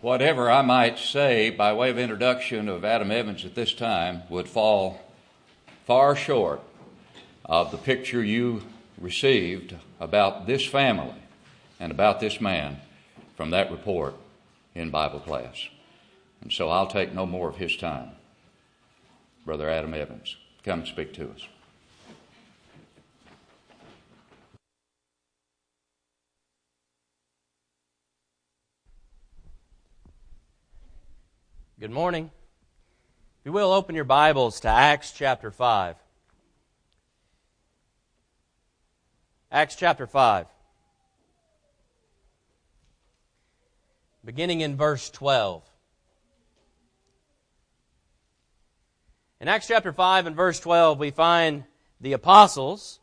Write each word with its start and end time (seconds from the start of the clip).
Whatever 0.00 0.48
I 0.48 0.62
might 0.62 0.96
say 0.96 1.50
by 1.50 1.72
way 1.72 1.90
of 1.90 1.98
introduction 1.98 2.68
of 2.68 2.84
Adam 2.84 3.10
Evans 3.10 3.44
at 3.44 3.56
this 3.56 3.74
time 3.74 4.22
would 4.28 4.48
fall 4.48 5.00
far 5.86 6.14
short 6.14 6.60
of 7.44 7.72
the 7.72 7.78
picture 7.78 8.22
you 8.22 8.62
received 9.00 9.74
about 9.98 10.46
this 10.46 10.64
family 10.64 11.16
and 11.80 11.90
about 11.90 12.20
this 12.20 12.40
man 12.40 12.80
from 13.36 13.50
that 13.50 13.72
report 13.72 14.14
in 14.72 14.90
Bible 14.90 15.18
class. 15.18 15.66
And 16.42 16.52
so 16.52 16.68
I'll 16.68 16.86
take 16.86 17.12
no 17.12 17.26
more 17.26 17.48
of 17.48 17.56
his 17.56 17.76
time. 17.76 18.10
Brother 19.44 19.68
Adam 19.68 19.94
Evans, 19.94 20.36
come 20.62 20.86
speak 20.86 21.12
to 21.14 21.30
us. 21.30 21.48
Good 31.80 31.92
morning. 31.92 32.32
If 33.38 33.46
you 33.46 33.52
will, 33.52 33.70
open 33.70 33.94
your 33.94 34.02
Bibles 34.02 34.58
to 34.60 34.68
Acts 34.68 35.12
chapter 35.12 35.52
5. 35.52 35.94
Acts 39.52 39.76
chapter 39.76 40.08
5. 40.08 40.46
Beginning 44.24 44.60
in 44.60 44.76
verse 44.76 45.08
12. 45.10 45.62
In 49.40 49.46
Acts 49.46 49.68
chapter 49.68 49.92
5 49.92 50.26
and 50.26 50.34
verse 50.34 50.58
12, 50.58 50.98
we 50.98 51.12
find 51.12 51.62
the 52.00 52.14
apostles 52.14 52.98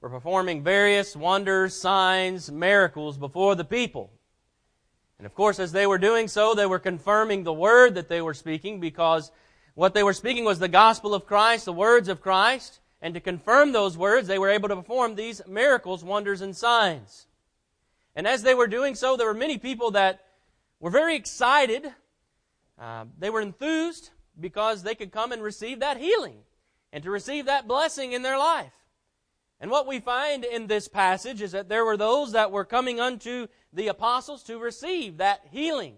were 0.00 0.10
performing 0.10 0.64
various 0.64 1.14
wonders, 1.14 1.80
signs, 1.80 2.50
miracles 2.50 3.16
before 3.18 3.54
the 3.54 3.64
people. 3.64 4.10
And 5.18 5.26
of 5.26 5.34
course, 5.34 5.58
as 5.58 5.72
they 5.72 5.86
were 5.86 5.98
doing 5.98 6.28
so, 6.28 6.54
they 6.54 6.66
were 6.66 6.78
confirming 6.78 7.42
the 7.42 7.52
word 7.52 7.94
that 7.94 8.08
they 8.08 8.20
were 8.20 8.34
speaking 8.34 8.80
because 8.80 9.30
what 9.74 9.94
they 9.94 10.02
were 10.02 10.12
speaking 10.12 10.44
was 10.44 10.58
the 10.58 10.68
gospel 10.68 11.14
of 11.14 11.26
Christ, 11.26 11.64
the 11.64 11.72
words 11.72 12.08
of 12.08 12.20
Christ. 12.20 12.80
And 13.00 13.14
to 13.14 13.20
confirm 13.20 13.72
those 13.72 13.96
words, 13.96 14.26
they 14.26 14.38
were 14.38 14.50
able 14.50 14.68
to 14.68 14.76
perform 14.76 15.14
these 15.14 15.42
miracles, 15.46 16.02
wonders, 16.02 16.40
and 16.40 16.56
signs. 16.56 17.26
And 18.14 18.26
as 18.26 18.42
they 18.42 18.54
were 18.54 18.66
doing 18.66 18.94
so, 18.94 19.16
there 19.16 19.26
were 19.26 19.34
many 19.34 19.58
people 19.58 19.90
that 19.92 20.24
were 20.80 20.90
very 20.90 21.14
excited. 21.14 21.86
Uh, 22.78 23.04
they 23.18 23.30
were 23.30 23.40
enthused 23.40 24.10
because 24.38 24.82
they 24.82 24.94
could 24.94 25.12
come 25.12 25.32
and 25.32 25.42
receive 25.42 25.80
that 25.80 25.98
healing 25.98 26.38
and 26.92 27.04
to 27.04 27.10
receive 27.10 27.46
that 27.46 27.68
blessing 27.68 28.12
in 28.12 28.22
their 28.22 28.38
life. 28.38 28.72
And 29.60 29.70
what 29.70 29.86
we 29.86 30.00
find 30.00 30.44
in 30.44 30.66
this 30.66 30.86
passage 30.86 31.40
is 31.40 31.52
that 31.52 31.68
there 31.68 31.84
were 31.84 31.96
those 31.96 32.32
that 32.32 32.52
were 32.52 32.64
coming 32.64 33.00
unto 33.00 33.46
the 33.72 33.88
apostles 33.88 34.42
to 34.44 34.58
receive 34.58 35.16
that 35.16 35.46
healing, 35.50 35.94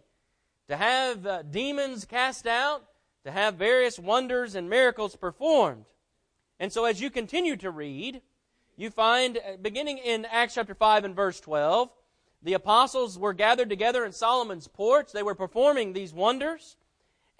to 0.68 0.76
have 0.76 1.26
uh, 1.26 1.42
demons 1.42 2.04
cast 2.04 2.46
out, 2.46 2.84
to 3.24 3.32
have 3.32 3.54
various 3.56 3.98
wonders 3.98 4.54
and 4.54 4.70
miracles 4.70 5.16
performed. 5.16 5.84
And 6.60 6.72
so 6.72 6.84
as 6.84 7.00
you 7.00 7.10
continue 7.10 7.56
to 7.56 7.70
read, 7.70 8.22
you 8.76 8.90
find, 8.90 9.38
uh, 9.38 9.56
beginning 9.60 9.98
in 9.98 10.24
Acts 10.24 10.54
chapter 10.54 10.74
5 10.74 11.04
and 11.04 11.16
verse 11.16 11.40
12, 11.40 11.90
the 12.42 12.54
apostles 12.54 13.18
were 13.18 13.32
gathered 13.32 13.68
together 13.68 14.04
in 14.04 14.12
Solomon's 14.12 14.68
porch. 14.68 15.10
They 15.10 15.24
were 15.24 15.34
performing 15.34 15.92
these 15.92 16.14
wonders. 16.14 16.76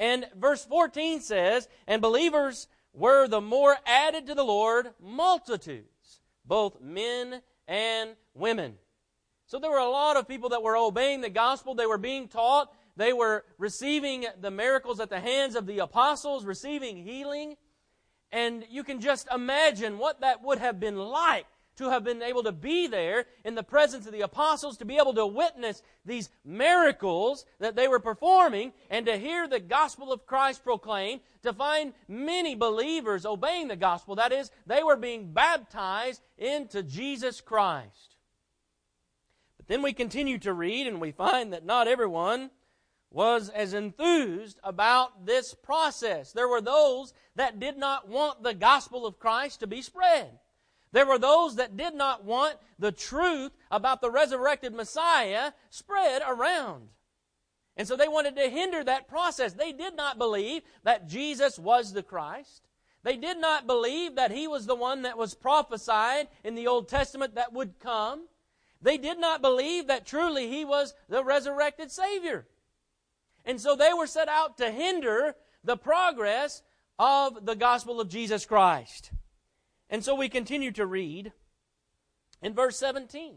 And 0.01 0.27
verse 0.35 0.65
14 0.65 1.21
says, 1.21 1.69
And 1.87 2.03
believers 2.03 2.67
were 2.93 3.29
the 3.29 3.41
more 3.41 3.77
added 3.87 4.27
to 4.27 4.35
the 4.35 4.45
Lord 4.45 4.91
multitude 5.01 5.85
both 6.49 6.81
men 6.81 7.43
and 7.69 8.17
women. 8.35 8.75
So 9.47 9.59
there 9.59 9.71
were 9.71 9.79
a 9.79 9.89
lot 9.89 10.17
of 10.17 10.27
people 10.27 10.49
that 10.51 10.63
were 10.63 10.77
obeying 10.77 11.21
the 11.21 11.31
gospel. 11.31 11.75
They 11.75 11.87
were 11.87 11.99
being 11.99 12.29
taught. 12.29 12.73
They 12.97 13.13
were 13.13 13.45
receiving 13.59 14.27
the 14.41 14.51
miracles 14.51 14.99
at 14.99 15.11
the 15.11 15.21
hands 15.21 15.55
of 15.55 15.67
the 15.67 15.79
apostles, 15.79 16.45
receiving 16.45 17.05
healing. 17.05 17.57
And 18.33 18.65
you 18.69 18.83
can 18.83 19.01
just 19.01 19.29
imagine 19.33 19.99
what 19.99 20.21
that 20.23 20.43
would 20.43 20.59
have 20.59 20.81
been 20.81 20.97
like 20.97 21.47
to 21.79 21.91
have 21.91 22.05
been 22.05 22.23
able 22.23 22.43
to 22.43 22.53
be 22.53 22.87
there 22.87 23.25
in 23.45 23.55
the 23.55 23.63
presence 23.63 24.07
of 24.07 24.13
the 24.13 24.21
apostles, 24.21 24.77
to 24.77 24.85
be 24.85 24.97
able 24.97 25.15
to 25.15 25.27
witness 25.27 25.83
these 26.05 26.29
miracles 26.45 27.47
that 27.61 27.77
they 27.77 27.89
were 27.89 28.01
performing, 28.01 28.73
and 28.91 29.07
to 29.07 29.17
hear 29.17 29.49
the 29.49 29.61
gospel 29.61 30.13
of 30.13 30.27
Christ 30.27 30.63
proclaimed, 30.63 31.21
to 31.43 31.53
find 31.53 31.95
many 32.09 32.55
believers 32.55 33.25
obeying 33.25 33.69
the 33.69 33.77
gospel. 33.77 34.17
That 34.17 34.33
is, 34.33 34.51
they 34.67 34.83
were 34.83 34.97
being 34.97 35.33
baptized 35.33 36.21
into 36.37 36.83
Jesus 36.83 37.41
Christ. 37.41 38.17
But 39.57 39.69
then 39.69 39.83
we 39.83 39.93
continue 39.93 40.39
to 40.39 40.53
read, 40.53 40.87
and 40.89 41.01
we 41.01 41.13
find 41.13 41.53
that 41.53 41.65
not 41.65 41.89
everyone 41.89 42.51
was 43.11 43.49
as 43.49 43.73
enthused 43.73 44.59
about 44.65 45.27
this 45.27 45.55
process. 45.55 46.33
There 46.33 46.49
were 46.49 46.61
those 46.61 47.15
that 47.37 47.61
did 47.61 47.79
not 47.79 48.09
want 48.09 48.43
the 48.43 48.53
gospel 48.53 49.07
of 49.07 49.19
Christ 49.19 49.61
to 49.61 49.67
be 49.67 49.81
spread. 49.81 50.41
There 50.93 51.07
were 51.07 51.19
those 51.19 51.57
that 51.57 51.77
did 51.77 51.95
not 51.95 52.25
want 52.25 52.57
the 52.79 52.93
truth 52.93 53.53
about 53.71 54.01
the 54.01 54.11
resurrected 54.11 54.75
Messiah 54.75 55.53
spread 55.71 56.23
around. 56.27 56.89
And 57.77 57.87
so 57.87 57.97
they 57.97 58.09
wanted 58.09 58.37
to 58.37 58.51
hinder 58.51 58.83
that 58.83 59.09
process. 59.09 59.53
They 59.53 59.73
did 59.73 59.97
not 59.97 60.19
believe 60.19 60.63
that 60.83 61.07
Jesus 61.07 61.59
was 61.59 61.93
the 61.93 62.03
Christ. 62.03 62.63
They 63.05 63.17
did 63.17 63.39
not 63.39 63.67
believe 63.67 64.17
that 64.17 64.33
he 64.33 64.49
was 64.49 64.67
the 64.67 64.75
one 64.75 65.03
that 65.03 65.17
was 65.17 65.35
prophesied 65.35 66.29
in 66.43 66.57
the 66.57 66.67
Old 66.67 66.89
Testament 66.89 67.37
that 67.37 67.53
would 67.53 67.79
come. 67.79 68.27
They 68.83 68.99
did 68.99 69.19
not 69.19 69.43
believe 69.43 69.87
that 69.87 70.07
truly 70.07 70.49
he 70.49 70.65
was 70.65 70.95
the 71.09 71.23
resurrected 71.23 71.93
Savior. 71.93 72.47
And 73.45 73.61
so 73.61 73.77
they 73.77 73.93
were 73.93 74.07
set 74.07 74.29
out 74.29 74.59
to 74.59 74.71
hinder 74.71 75.37
the 75.63 75.77
progress 75.77 76.63
of 76.99 77.47
the 77.47 77.55
gospel 77.55 78.01
of 78.01 78.09
Jesus 78.09 78.45
Christ. 78.45 79.13
And 79.91 80.05
so 80.05 80.15
we 80.15 80.29
continue 80.29 80.71
to 80.73 80.87
read 80.87 81.33
in 82.43 82.55
verse 82.55 82.77
17 82.79 83.37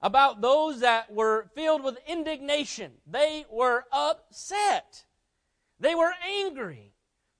about 0.00 0.40
those 0.40 0.80
that 0.80 1.12
were 1.12 1.50
filled 1.54 1.82
with 1.82 1.98
indignation. 2.06 2.92
They 3.06 3.44
were 3.50 3.84
upset. 3.92 5.04
They 5.80 5.94
were 5.94 6.12
angry 6.24 6.92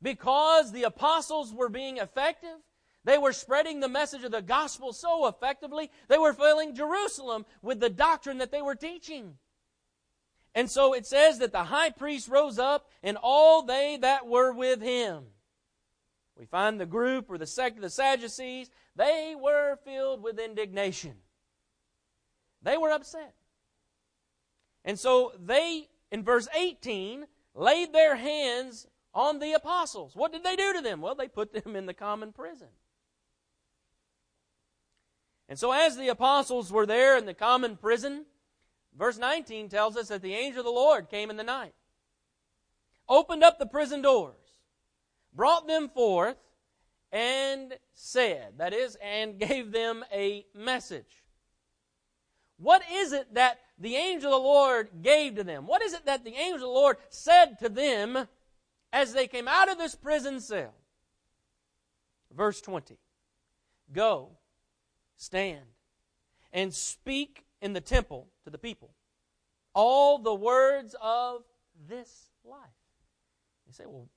because 0.03 0.73
the 0.73 0.85
apostles 0.85 1.53
were 1.53 1.69
being 1.69 1.99
effective. 1.99 2.57
They 3.05 3.19
were 3.19 3.33
spreading 3.33 3.81
the 3.81 3.89
message 3.89 4.25
of 4.25 4.33
the 4.33 4.43
gospel 4.43 4.93
so 4.93 5.29
effectively. 5.29 5.91
They 6.09 6.19
were 6.19 6.33
filling 6.33 6.75
Jerusalem 6.75 7.47
with 7.63 7.81
the 7.81 7.91
doctrine 7.91 8.39
that 8.39 8.51
they 8.51 8.63
were 8.63 8.75
teaching. 8.75 9.39
And 10.55 10.71
so 10.71 10.93
it 10.93 11.07
says 11.07 11.39
that 11.39 11.53
the 11.53 11.65
high 11.65 11.91
priest 11.91 12.29
rose 12.29 12.59
up 12.59 12.91
and 13.03 13.17
all 13.23 13.63
they 13.63 13.97
that 13.99 14.27
were 14.27 14.53
with 14.53 14.83
him. 14.83 15.27
We 16.39 16.47
find 16.47 16.81
the 16.81 16.87
group 16.87 17.29
or 17.29 17.37
the 17.37 17.47
sect 17.47 17.77
of 17.77 17.83
the 17.83 17.91
Sadducees, 17.91 18.71
they 18.95 19.35
were 19.39 19.77
filled 19.85 20.23
with 20.23 20.39
indignation. 20.39 21.15
They 22.63 22.77
were 22.77 22.93
upset. 22.93 23.35
And 24.85 24.99
so 24.99 25.33
they, 25.39 25.89
in 26.13 26.23
verse 26.23 26.49
18, 26.57 27.27
laid 27.55 27.93
their 27.93 28.17
hands 28.17 28.87
on 29.13 29.41
the 29.41 29.53
apostles. 29.53 30.15
What 30.15 30.33
did 30.33 30.45
they 30.45 30.55
do 30.55 30.73
to 30.75 30.81
them? 30.81 31.01
Well, 31.01 31.17
they 31.17 31.29
put 31.29 31.53
them 31.53 31.75
in 31.75 31.87
the 31.87 31.95
common 31.95 32.33
prison. 32.33 32.69
And 35.49 35.59
so, 35.59 35.73
as 35.73 35.97
the 35.97 36.09
apostles 36.09 36.71
were 36.71 36.87
there 36.87 37.17
in 37.17 37.25
the 37.25 37.35
common 37.35 37.77
prison, 37.77 38.27
verse 38.97 39.19
19 39.19 39.69
tells 39.71 39.97
us 39.97 40.09
that 40.09 40.23
the 40.23 40.35
angel 40.35 40.61
of 40.61 40.67
the 40.67 40.71
Lord 40.71 41.09
came 41.09 41.31
in 41.31 41.37
the 41.37 41.43
night, 41.43 41.75
opened 43.09 43.43
up 43.43 43.59
the 43.59 43.67
prison 43.67 44.03
doors, 44.03 44.48
brought 45.39 45.69
them 45.69 45.89
forth, 45.89 46.37
and 47.13 47.73
said, 47.95 48.55
that 48.59 48.75
is, 48.75 48.99
and 49.01 49.39
gave 49.39 49.71
them 49.71 50.05
a 50.13 50.45
message. 50.53 51.25
What 52.59 52.83
is 52.93 53.13
it 53.13 53.33
that 53.35 53.61
the 53.79 53.95
angel 53.95 54.35
of 54.35 54.43
the 54.43 54.49
Lord 54.49 54.89
gave 55.01 55.37
to 55.37 55.45
them? 55.45 55.69
What 55.69 55.81
is 55.81 55.95
it 55.95 56.05
that 56.07 56.25
the 56.25 56.35
angel 56.35 56.57
of 56.57 56.61
the 56.61 56.67
Lord 56.67 56.97
said 57.09 57.61
to 57.61 57.69
them 57.69 58.27
as 58.93 59.13
they 59.13 59.29
came 59.29 59.47
out 59.47 59.71
of 59.71 59.79
this 59.79 59.95
prison 59.95 60.41
cell? 60.41 60.75
Verse 62.37 62.61
20 62.61 62.99
Go, 63.93 64.31
stand, 65.17 65.65
and 66.53 66.75
speak 66.75 67.45
in 67.63 67.75
the 67.75 67.81
temple 67.81 68.27
to 68.43 68.51
the 68.51 68.59
people 68.59 68.91
all 69.73 70.19
the 70.19 70.35
words 70.35 70.97
of 71.01 71.43
this 71.89 72.31
life. 72.45 72.59
You 73.69 73.73
say, 73.73 73.85
well, 73.87 74.09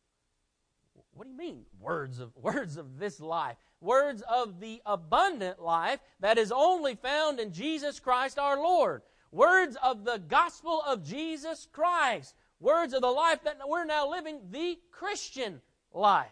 what 1.13 1.25
do 1.25 1.31
you 1.31 1.37
mean 1.37 1.65
words 1.79 2.19
of 2.19 2.35
words 2.41 2.77
of 2.77 2.97
this 2.99 3.19
life? 3.19 3.57
Words 3.79 4.21
of 4.29 4.59
the 4.59 4.81
abundant 4.85 5.61
life 5.61 5.99
that 6.19 6.37
is 6.37 6.51
only 6.51 6.95
found 6.95 7.39
in 7.39 7.51
Jesus 7.51 7.99
Christ 7.99 8.37
our 8.37 8.57
Lord. 8.57 9.01
Words 9.31 9.77
of 9.81 10.03
the 10.03 10.17
gospel 10.17 10.83
of 10.85 11.03
Jesus 11.03 11.67
Christ. 11.71 12.35
Words 12.59 12.93
of 12.93 13.01
the 13.01 13.07
life 13.07 13.43
that 13.43 13.57
we're 13.67 13.85
now 13.85 14.09
living, 14.09 14.39
the 14.51 14.77
Christian 14.91 15.61
life. 15.91 16.27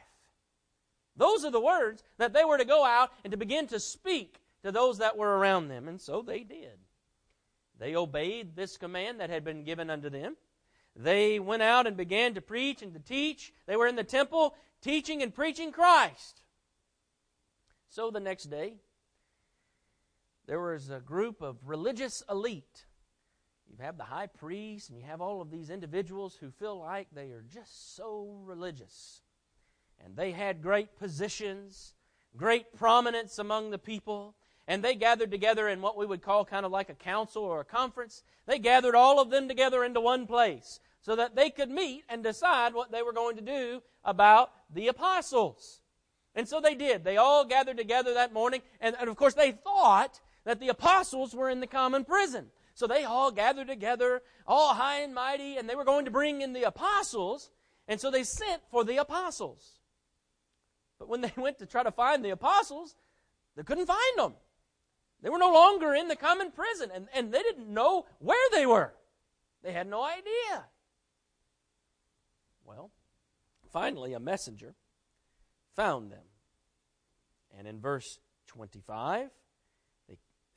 Those 1.15 1.43
are 1.43 1.51
the 1.51 1.59
words 1.59 2.03
that 2.17 2.33
they 2.33 2.45
were 2.45 2.57
to 2.57 2.65
go 2.65 2.85
out 2.85 3.11
and 3.23 3.31
to 3.31 3.37
begin 3.37 3.67
to 3.67 3.79
speak 3.79 4.39
to 4.63 4.71
those 4.71 4.99
that 4.99 5.17
were 5.17 5.37
around 5.37 5.67
them. 5.67 5.87
And 5.87 5.99
so 5.99 6.21
they 6.21 6.43
did. 6.43 6.77
They 7.79 7.95
obeyed 7.95 8.55
this 8.55 8.77
command 8.77 9.19
that 9.19 9.29
had 9.29 9.43
been 9.43 9.63
given 9.63 9.89
unto 9.89 10.09
them. 10.09 10.35
they 10.95 11.39
went 11.39 11.61
out 11.61 11.87
and 11.87 11.95
began 11.95 12.33
to 12.33 12.41
preach 12.41 12.81
and 12.81 12.93
to 12.93 12.99
teach. 12.99 13.53
They 13.65 13.75
were 13.75 13.87
in 13.87 13.95
the 13.95 14.03
temple 14.03 14.55
teaching 14.81 15.21
and 15.21 15.33
preaching 15.33 15.71
Christ. 15.71 16.41
So 17.89 18.11
the 18.11 18.19
next 18.19 18.45
day, 18.45 18.75
there 20.45 20.59
was 20.59 20.89
a 20.89 20.99
group 20.99 21.41
of 21.41 21.57
religious 21.65 22.23
elite. 22.29 22.85
You 23.67 23.77
have 23.83 23.97
the 23.97 24.03
high 24.03 24.27
priest, 24.27 24.89
and 24.89 24.97
you 24.97 25.05
have 25.05 25.21
all 25.21 25.41
of 25.41 25.51
these 25.51 25.69
individuals 25.69 26.35
who 26.39 26.49
feel 26.51 26.79
like 26.79 27.07
they 27.11 27.29
are 27.31 27.45
just 27.53 27.95
so 27.95 28.41
religious. 28.45 29.21
And 30.03 30.15
they 30.15 30.31
had 30.31 30.61
great 30.61 30.97
positions, 30.97 31.93
great 32.35 32.75
prominence 32.75 33.37
among 33.37 33.69
the 33.69 33.77
people. 33.77 34.35
And 34.67 34.83
they 34.83 34.95
gathered 34.95 35.31
together 35.31 35.67
in 35.67 35.81
what 35.81 35.97
we 35.97 36.05
would 36.05 36.21
call 36.21 36.45
kind 36.45 36.65
of 36.65 36.71
like 36.71 36.89
a 36.89 36.95
council 36.95 37.43
or 37.43 37.59
a 37.59 37.65
conference. 37.65 38.23
They 38.45 38.59
gathered 38.59 38.95
all 38.95 39.19
of 39.19 39.29
them 39.29 39.47
together 39.47 39.83
into 39.83 39.99
one 39.99 40.25
place 40.25 40.79
so 41.01 41.15
that 41.15 41.35
they 41.35 41.49
could 41.49 41.69
meet 41.69 42.03
and 42.07 42.23
decide 42.23 42.73
what 42.73 42.91
they 42.91 43.01
were 43.01 43.13
going 43.13 43.35
to 43.35 43.41
do 43.41 43.81
about 44.03 44.51
the 44.74 44.88
apostles. 44.88 45.81
And 46.36 46.48
so 46.48 46.62
they 46.62 46.75
did. 46.75 47.04
They 47.04 47.18
all 47.18 47.45
gathered 47.45 47.77
together 47.77 48.13
that 48.13 48.33
morning, 48.33 48.62
and, 48.80 48.95
and, 49.00 49.10
of 49.10 49.16
course 49.16 49.33
they 49.33 49.51
thought 49.51 50.19
that 50.45 50.60
the 50.60 50.69
apostles 50.69 51.33
were 51.33 51.50
in 51.50 51.60
the 51.60 51.68
common 51.68 52.06
prison. 52.06 52.48
So 52.74 52.88
they 52.88 53.04
all 53.04 53.31
gathered 53.31 53.68
together, 53.68 54.21
all 54.48 54.74
high 54.74 55.01
and 55.01 55.13
mighty, 55.13 55.57
and 55.57 55.69
they 55.69 55.75
were 55.75 55.83
going 55.83 56.06
to 56.06 56.12
bring 56.12 56.42
in 56.42 56.54
the 56.54 56.63
apostles, 56.63 57.51
and 57.88 58.00
so 58.00 58.10
they 58.10 58.24
sent 58.24 58.62
for 58.71 58.83
the 58.83 58.98
apostles. 58.98 59.80
But 60.98 61.10
when 61.10 61.21
they 61.21 61.33
went 61.36 61.60
to 61.60 61.66
try 61.66 61.83
to 61.83 61.92
find 61.92 62.24
the 62.24 62.30
apostles, 62.30 62.95
they 63.56 63.63
couldn't 63.63 63.88
find 63.88 64.18
them. 64.18 64.33
They 65.21 65.30
were 65.30 65.38
no 65.38 65.51
longer 65.51 65.94
in 65.94 66.07
the 66.07 66.16
common 66.16 66.51
prison, 66.51 66.92
and, 66.94 67.07
and 67.13 67.33
they 67.33 67.42
didn't 67.42 67.68
know 67.68 68.06
where 68.19 68.50
they 68.54 68.66
were. 68.66 68.94
They 69.63 69.74
had 69.74 69.88
no 69.88 70.01
idea. 70.01 70.66
Well, 72.63 72.92
finally, 73.71 74.13
a 74.13 74.19
messenger 74.19 74.75
found 75.75 76.12
them. 76.12 76.25
And 77.57 77.68
in 77.68 77.80
verse 77.80 78.19
25, 78.48 79.30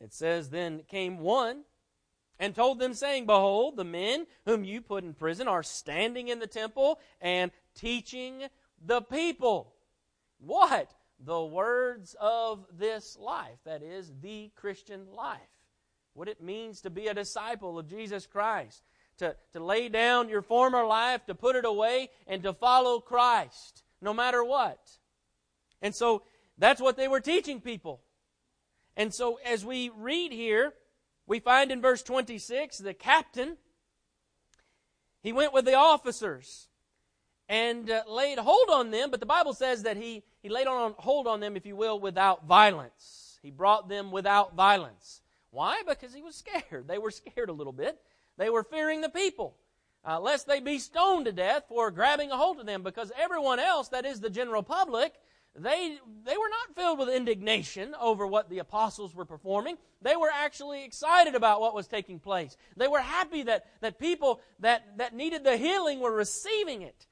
it 0.03 0.13
says, 0.13 0.51
Then 0.51 0.83
came 0.89 1.19
one 1.19 1.63
and 2.39 2.55
told 2.55 2.81
them, 2.81 2.93
saying, 2.93 3.27
Behold, 3.27 3.77
the 3.77 3.85
men 3.85 4.27
whom 4.45 4.65
you 4.65 4.81
put 4.81 5.05
in 5.05 5.15
prison 5.15 5.47
are 5.47 5.63
standing 5.63 6.29
in 6.29 6.41
the 6.41 6.47
temple 6.47 6.99
and 7.21 7.53
teaching 7.75 8.43
the 8.85 9.01
people. 9.01 9.73
What? 10.39 10.93
The 11.25 11.45
words 11.45 12.17
of 12.21 12.67
this 12.77 13.17
life, 13.17 13.59
that 13.65 13.83
is, 13.83 14.13
the 14.21 14.51
Christian 14.57 15.07
life. 15.15 15.39
What 16.15 16.29
it 16.29 16.43
means 16.43 16.81
to 16.81 16.91
be 16.91 17.07
a 17.07 17.15
disciple 17.15 17.79
of 17.79 17.89
Jesus 17.89 18.27
Christ 18.27 18.83
to, 19.23 19.37
to 19.53 19.65
lay 19.65 19.89
down 19.89 20.29
your 20.29 20.43
former 20.43 20.85
life, 20.85 21.25
to 21.27 21.35
put 21.35 21.57
it 21.57 21.65
away, 21.65 22.11
and 22.27 22.43
to 22.43 22.53
follow 22.53 23.01
Christ, 23.01 23.85
no 24.01 24.13
matter 24.13 24.45
what. 24.45 24.79
And 25.81 25.95
so 25.95 26.23
that's 26.59 26.81
what 26.81 26.97
they 26.97 27.09
were 27.09 27.21
teaching 27.21 27.61
people. 27.61 28.03
And 28.97 29.15
so 29.15 29.39
as 29.45 29.65
we 29.65 29.91
read 29.97 30.33
here, 30.33 30.75
we 31.27 31.41
find 31.41 31.71
in 31.71 31.81
verse 31.81 32.03
26 32.03 32.79
the 32.79 32.95
captain, 32.95 33.57
he 35.23 35.33
went 35.33 35.53
with 35.53 35.65
the 35.65 35.75
officers 35.75 36.69
and 37.49 37.91
uh, 37.91 38.03
laid 38.09 38.39
hold 38.39 38.69
on 38.71 38.91
them, 38.91 39.11
but 39.11 39.21
the 39.21 39.27
Bible 39.27 39.55
says 39.55 39.85
that 39.85 39.97
he, 39.97 40.25
he 40.43 40.49
laid 40.49 40.67
on 40.67 40.95
hold 40.99 41.27
on 41.27 41.41
them, 41.41 41.57
if 41.57 41.65
you 41.65 41.77
will, 41.77 41.99
without 41.99 42.47
violence. 42.47 43.39
He 43.43 43.51
brought 43.51 43.89
them 43.89 44.11
without 44.11 44.55
violence. 44.55 45.21
Why? 45.51 45.83
Because 45.87 46.15
he 46.15 46.23
was 46.23 46.35
scared. 46.35 46.89
They 46.89 46.99
were 46.99 47.11
scared 47.11 47.51
a 47.51 47.53
little 47.53 47.73
bit. 47.73 48.01
They 48.39 48.51
were 48.51 48.65
fearing 48.65 49.01
the 49.01 49.09
people, 49.09 49.57
uh, 50.07 50.21
lest 50.21 50.47
they 50.47 50.61
be 50.61 50.79
stoned 50.79 51.27
to 51.27 51.33
death 51.33 51.65
for 51.69 51.91
grabbing 51.91 52.31
a 52.31 52.37
hold 52.37 52.59
of 52.59 52.67
them, 52.67 52.83
because 52.83 53.13
everyone 53.19 53.61
else, 53.61 53.89
that 53.89 54.07
is 54.07 54.21
the 54.21 54.31
general 54.31 54.63
public, 54.63 55.15
they, 55.55 55.99
they 56.25 56.37
were 56.37 56.49
not 56.49 56.75
filled 56.75 56.99
with 56.99 57.11
indignation 57.11 57.95
over 58.01 58.27
what 58.27 58.49
the 58.49 58.59
apostles 58.59 59.15
were 59.15 59.27
performing. 59.27 59.77
They 60.01 60.17
were 60.17 60.31
actually 60.33 60.85
excited 60.85 61.35
about 61.35 61.61
what 61.61 61.75
was 61.75 61.87
taking 61.87 62.19
place. 62.19 62.57
They 62.77 62.89
were 62.89 63.01
happy 63.01 63.43
that, 63.43 63.67
that 63.83 63.99
people 63.99 64.41
that, 64.61 64.97
that 64.97 65.15
needed 65.15 65.45
the 65.45 65.59
healing 65.59 66.01
were 66.01 66.15
receiving 66.15 66.81
it. 66.81 67.07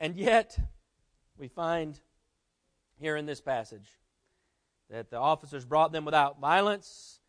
And 0.00 0.16
yet, 0.16 0.58
we 1.38 1.48
find 1.48 1.98
here 3.00 3.16
in 3.16 3.24
this 3.24 3.40
passage 3.40 3.88
that 4.90 5.10
the 5.10 5.16
officers 5.16 5.64
brought 5.64 5.92
them 5.92 6.04
without 6.04 6.40
violence 6.40 7.20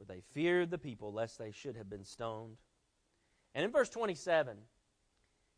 for 0.00 0.06
they 0.10 0.22
feared 0.32 0.70
the 0.70 0.78
people 0.78 1.12
lest 1.12 1.38
they 1.38 1.52
should 1.52 1.76
have 1.76 1.90
been 1.90 2.04
stoned. 2.04 2.56
And 3.54 3.64
in 3.64 3.70
verse 3.70 3.90
27, 3.90 4.56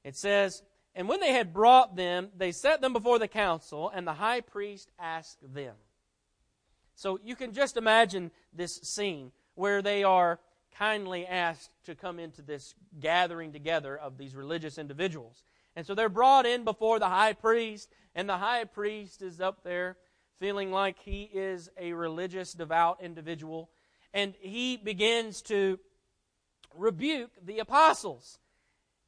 it 0.02 0.16
says, 0.16 0.62
And 0.94 1.08
when 1.08 1.20
they 1.20 1.32
had 1.32 1.54
brought 1.54 1.94
them, 1.94 2.30
they 2.36 2.50
set 2.50 2.80
them 2.80 2.92
before 2.92 3.20
the 3.20 3.28
council, 3.28 3.90
and 3.94 4.06
the 4.06 4.14
high 4.14 4.40
priest 4.40 4.90
asked 4.98 5.38
them. 5.54 5.74
So 6.96 7.20
you 7.22 7.36
can 7.36 7.52
just 7.52 7.76
imagine 7.76 8.32
this 8.52 8.76
scene 8.82 9.30
where 9.54 9.80
they 9.80 10.02
are 10.02 10.40
kindly 10.76 11.26
asked 11.26 11.70
to 11.84 11.94
come 11.94 12.18
into 12.18 12.42
this 12.42 12.74
gathering 12.98 13.52
together 13.52 13.96
of 13.96 14.18
these 14.18 14.34
religious 14.34 14.76
individuals. 14.76 15.44
And 15.76 15.86
so 15.86 15.94
they're 15.94 16.08
brought 16.08 16.46
in 16.46 16.64
before 16.64 16.98
the 16.98 17.08
high 17.08 17.34
priest, 17.34 17.90
and 18.14 18.28
the 18.28 18.38
high 18.38 18.64
priest 18.64 19.22
is 19.22 19.40
up 19.40 19.62
there 19.62 19.96
feeling 20.40 20.72
like 20.72 20.98
he 20.98 21.30
is 21.32 21.70
a 21.78 21.92
religious, 21.92 22.52
devout 22.52 22.98
individual 23.00 23.70
and 24.14 24.34
he 24.40 24.76
begins 24.76 25.42
to 25.42 25.78
rebuke 26.74 27.30
the 27.44 27.58
apostles. 27.58 28.38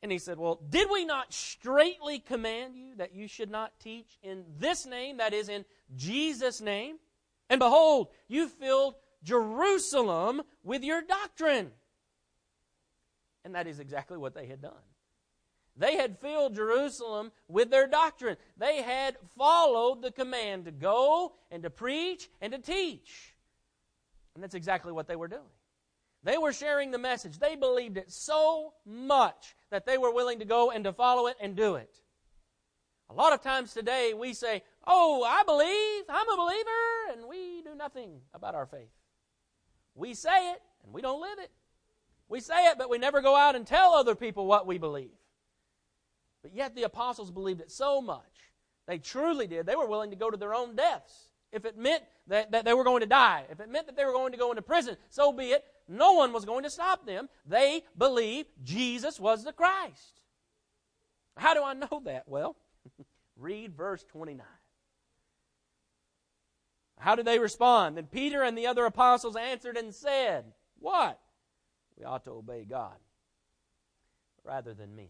And 0.02 0.12
he 0.12 0.18
said, 0.18 0.38
Well, 0.38 0.60
did 0.68 0.88
we 0.90 1.04
not 1.04 1.32
straightly 1.32 2.18
command 2.18 2.76
you 2.76 2.94
that 2.96 3.14
you 3.14 3.26
should 3.26 3.50
not 3.50 3.72
teach 3.80 4.18
in 4.22 4.44
this 4.58 4.84
name, 4.84 5.16
that 5.16 5.32
is, 5.32 5.48
in 5.48 5.64
Jesus' 5.96 6.60
name? 6.60 6.96
And 7.48 7.58
behold, 7.58 8.08
you 8.28 8.48
filled 8.48 8.96
Jerusalem 9.22 10.42
with 10.62 10.82
your 10.82 11.02
doctrine. 11.02 11.70
And 13.44 13.54
that 13.54 13.66
is 13.66 13.80
exactly 13.80 14.18
what 14.18 14.34
they 14.34 14.46
had 14.46 14.60
done. 14.60 14.72
They 15.76 15.96
had 15.96 16.18
filled 16.20 16.54
Jerusalem 16.54 17.32
with 17.48 17.70
their 17.70 17.86
doctrine. 17.86 18.36
They 18.56 18.82
had 18.82 19.16
followed 19.36 20.02
the 20.02 20.12
command 20.12 20.66
to 20.66 20.70
go 20.70 21.32
and 21.50 21.62
to 21.62 21.70
preach 21.70 22.28
and 22.40 22.52
to 22.52 22.58
teach. 22.58 23.33
And 24.34 24.42
that's 24.42 24.54
exactly 24.54 24.92
what 24.92 25.06
they 25.06 25.16
were 25.16 25.28
doing. 25.28 25.42
They 26.22 26.38
were 26.38 26.52
sharing 26.52 26.90
the 26.90 26.98
message. 26.98 27.38
They 27.38 27.54
believed 27.54 27.98
it 27.98 28.10
so 28.10 28.72
much 28.86 29.54
that 29.70 29.86
they 29.86 29.98
were 29.98 30.12
willing 30.12 30.38
to 30.38 30.44
go 30.44 30.70
and 30.70 30.84
to 30.84 30.92
follow 30.92 31.26
it 31.26 31.36
and 31.40 31.54
do 31.54 31.74
it. 31.76 32.00
A 33.10 33.14
lot 33.14 33.34
of 33.34 33.42
times 33.42 33.74
today 33.74 34.14
we 34.14 34.32
say, 34.32 34.62
Oh, 34.86 35.22
I 35.22 35.42
believe, 35.44 36.04
I'm 36.08 36.28
a 36.28 36.36
believer, 36.36 37.12
and 37.12 37.28
we 37.28 37.62
do 37.62 37.74
nothing 37.74 38.20
about 38.32 38.54
our 38.54 38.66
faith. 38.66 38.90
We 39.94 40.14
say 40.14 40.52
it, 40.52 40.60
and 40.82 40.92
we 40.92 41.02
don't 41.02 41.20
live 41.20 41.38
it. 41.38 41.50
We 42.28 42.40
say 42.40 42.66
it, 42.68 42.78
but 42.78 42.90
we 42.90 42.98
never 42.98 43.20
go 43.20 43.36
out 43.36 43.54
and 43.54 43.66
tell 43.66 43.92
other 43.92 44.14
people 44.14 44.46
what 44.46 44.66
we 44.66 44.78
believe. 44.78 45.10
But 46.42 46.54
yet 46.54 46.74
the 46.74 46.82
apostles 46.82 47.30
believed 47.30 47.60
it 47.60 47.70
so 47.70 48.00
much. 48.00 48.22
They 48.86 48.98
truly 48.98 49.46
did. 49.46 49.66
They 49.66 49.76
were 49.76 49.88
willing 49.88 50.10
to 50.10 50.16
go 50.16 50.30
to 50.30 50.36
their 50.36 50.54
own 50.54 50.74
deaths 50.74 51.28
if 51.54 51.64
it 51.64 51.78
meant 51.78 52.02
that, 52.26 52.50
that 52.50 52.64
they 52.64 52.74
were 52.74 52.84
going 52.84 53.00
to 53.00 53.06
die, 53.06 53.44
if 53.50 53.60
it 53.60 53.70
meant 53.70 53.86
that 53.86 53.96
they 53.96 54.04
were 54.04 54.12
going 54.12 54.32
to 54.32 54.38
go 54.38 54.50
into 54.50 54.62
prison, 54.62 54.96
so 55.08 55.32
be 55.32 55.44
it. 55.52 55.64
No 55.88 56.12
one 56.12 56.32
was 56.32 56.44
going 56.44 56.64
to 56.64 56.70
stop 56.70 57.06
them. 57.06 57.28
They 57.46 57.82
believed 57.96 58.48
Jesus 58.62 59.20
was 59.20 59.44
the 59.44 59.52
Christ. 59.52 60.22
How 61.36 61.54
do 61.54 61.62
I 61.62 61.74
know 61.74 62.02
that? 62.04 62.24
Well, 62.26 62.56
read 63.36 63.76
verse 63.76 64.04
29. 64.04 64.44
How 66.98 67.14
did 67.14 67.26
they 67.26 67.38
respond? 67.38 67.96
Then 67.96 68.06
Peter 68.06 68.42
and 68.42 68.56
the 68.56 68.66
other 68.66 68.84
apostles 68.86 69.36
answered 69.36 69.76
and 69.76 69.94
said, 69.94 70.44
What? 70.78 71.20
We 71.98 72.04
ought 72.04 72.24
to 72.24 72.30
obey 72.30 72.64
God 72.64 72.96
rather 74.42 74.74
than 74.74 74.96
men. 74.96 75.08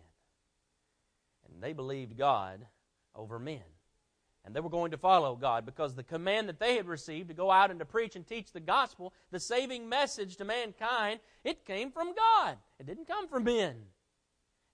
And 1.49 1.63
they 1.63 1.73
believed 1.73 2.17
God 2.17 2.67
over 3.15 3.39
men. 3.39 3.63
And 4.45 4.55
they 4.55 4.61
were 4.61 4.71
going 4.71 4.91
to 4.91 4.99
follow 4.99 5.37
God 5.37 5.65
because 5.65 5.95
the 5.95 6.03
command 6.03 6.49
that 6.49 6.61
they 6.61 6.77
had 6.77 6.87
received 6.87 7.29
to 7.29 7.35
go 7.35 7.51
out 7.51 7.71
and 7.71 7.79
to 7.79 7.87
preach 7.87 8.15
and 8.15 8.27
teach 8.27 8.53
the 8.53 8.61
gospel, 8.61 9.15
the 9.31 9.41
saving 9.41 9.89
message 9.89 10.37
to 10.37 10.45
mankind, 10.45 11.21
it 11.45 11.65
came 11.65 11.91
from 11.91 12.15
God. 12.15 12.59
It 12.79 12.87
didn't 12.87 13.09
come 13.09 13.27
from 13.27 13.45
men. 13.45 13.75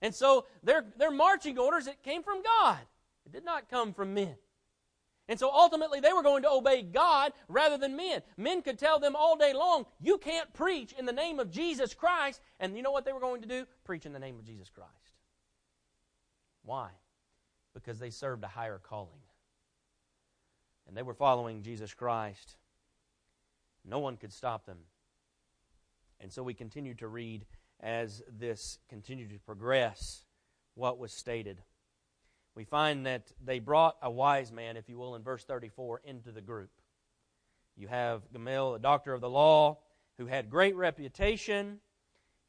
And 0.01 0.13
so 0.13 0.45
their, 0.61 0.85
their 0.97 1.11
marching 1.11 1.57
orders, 1.57 1.87
it 1.87 2.03
came 2.03 2.21
from 2.21 2.41
God. 2.43 2.79
It 3.25 3.31
did 3.31 3.45
not 3.45 3.69
come 3.69 3.93
from 3.93 4.13
men. 4.13 4.35
And 5.29 5.39
so 5.39 5.49
ultimately 5.49 6.01
they 6.01 6.11
were 6.11 6.23
going 6.23 6.43
to 6.43 6.49
obey 6.49 6.81
God 6.81 7.31
rather 7.47 7.77
than 7.77 7.95
men. 7.95 8.21
Men 8.35 8.61
could 8.61 8.77
tell 8.77 8.99
them 8.99 9.15
all 9.15 9.37
day 9.37 9.53
long, 9.53 9.85
you 10.01 10.17
can't 10.17 10.51
preach 10.53 10.93
in 10.97 11.05
the 11.05 11.13
name 11.13 11.39
of 11.39 11.49
Jesus 11.49 11.93
Christ. 11.93 12.41
And 12.59 12.75
you 12.75 12.83
know 12.83 12.91
what 12.91 13.05
they 13.05 13.13
were 13.13 13.21
going 13.21 13.41
to 13.41 13.47
do? 13.47 13.65
Preach 13.85 14.05
in 14.05 14.11
the 14.11 14.19
name 14.19 14.37
of 14.37 14.43
Jesus 14.43 14.69
Christ. 14.69 14.91
Why? 16.63 16.89
Because 17.73 17.99
they 17.99 18.09
served 18.09 18.43
a 18.43 18.47
higher 18.47 18.81
calling 18.83 19.20
and 20.91 20.97
they 20.97 21.03
were 21.03 21.13
following 21.13 21.63
Jesus 21.63 21.93
Christ. 21.93 22.57
No 23.85 23.99
one 23.99 24.17
could 24.17 24.33
stop 24.33 24.65
them. 24.65 24.79
And 26.19 26.33
so 26.33 26.43
we 26.43 26.53
continue 26.53 26.93
to 26.95 27.07
read 27.07 27.45
as 27.79 28.21
this 28.29 28.77
continued 28.89 29.29
to 29.29 29.39
progress 29.39 30.25
what 30.75 30.99
was 30.99 31.13
stated. 31.13 31.61
We 32.55 32.65
find 32.65 33.05
that 33.05 33.31
they 33.41 33.59
brought 33.59 33.95
a 34.01 34.11
wise 34.11 34.51
man, 34.51 34.75
if 34.75 34.89
you 34.89 34.97
will, 34.97 35.15
in 35.15 35.23
verse 35.23 35.45
34, 35.45 36.01
into 36.03 36.33
the 36.33 36.41
group. 36.41 36.71
You 37.77 37.87
have 37.87 38.29
Gamaliel, 38.33 38.75
a 38.75 38.79
doctor 38.79 39.13
of 39.13 39.21
the 39.21 39.29
law, 39.29 39.77
who 40.17 40.25
had 40.25 40.49
great 40.49 40.75
reputation, 40.75 41.79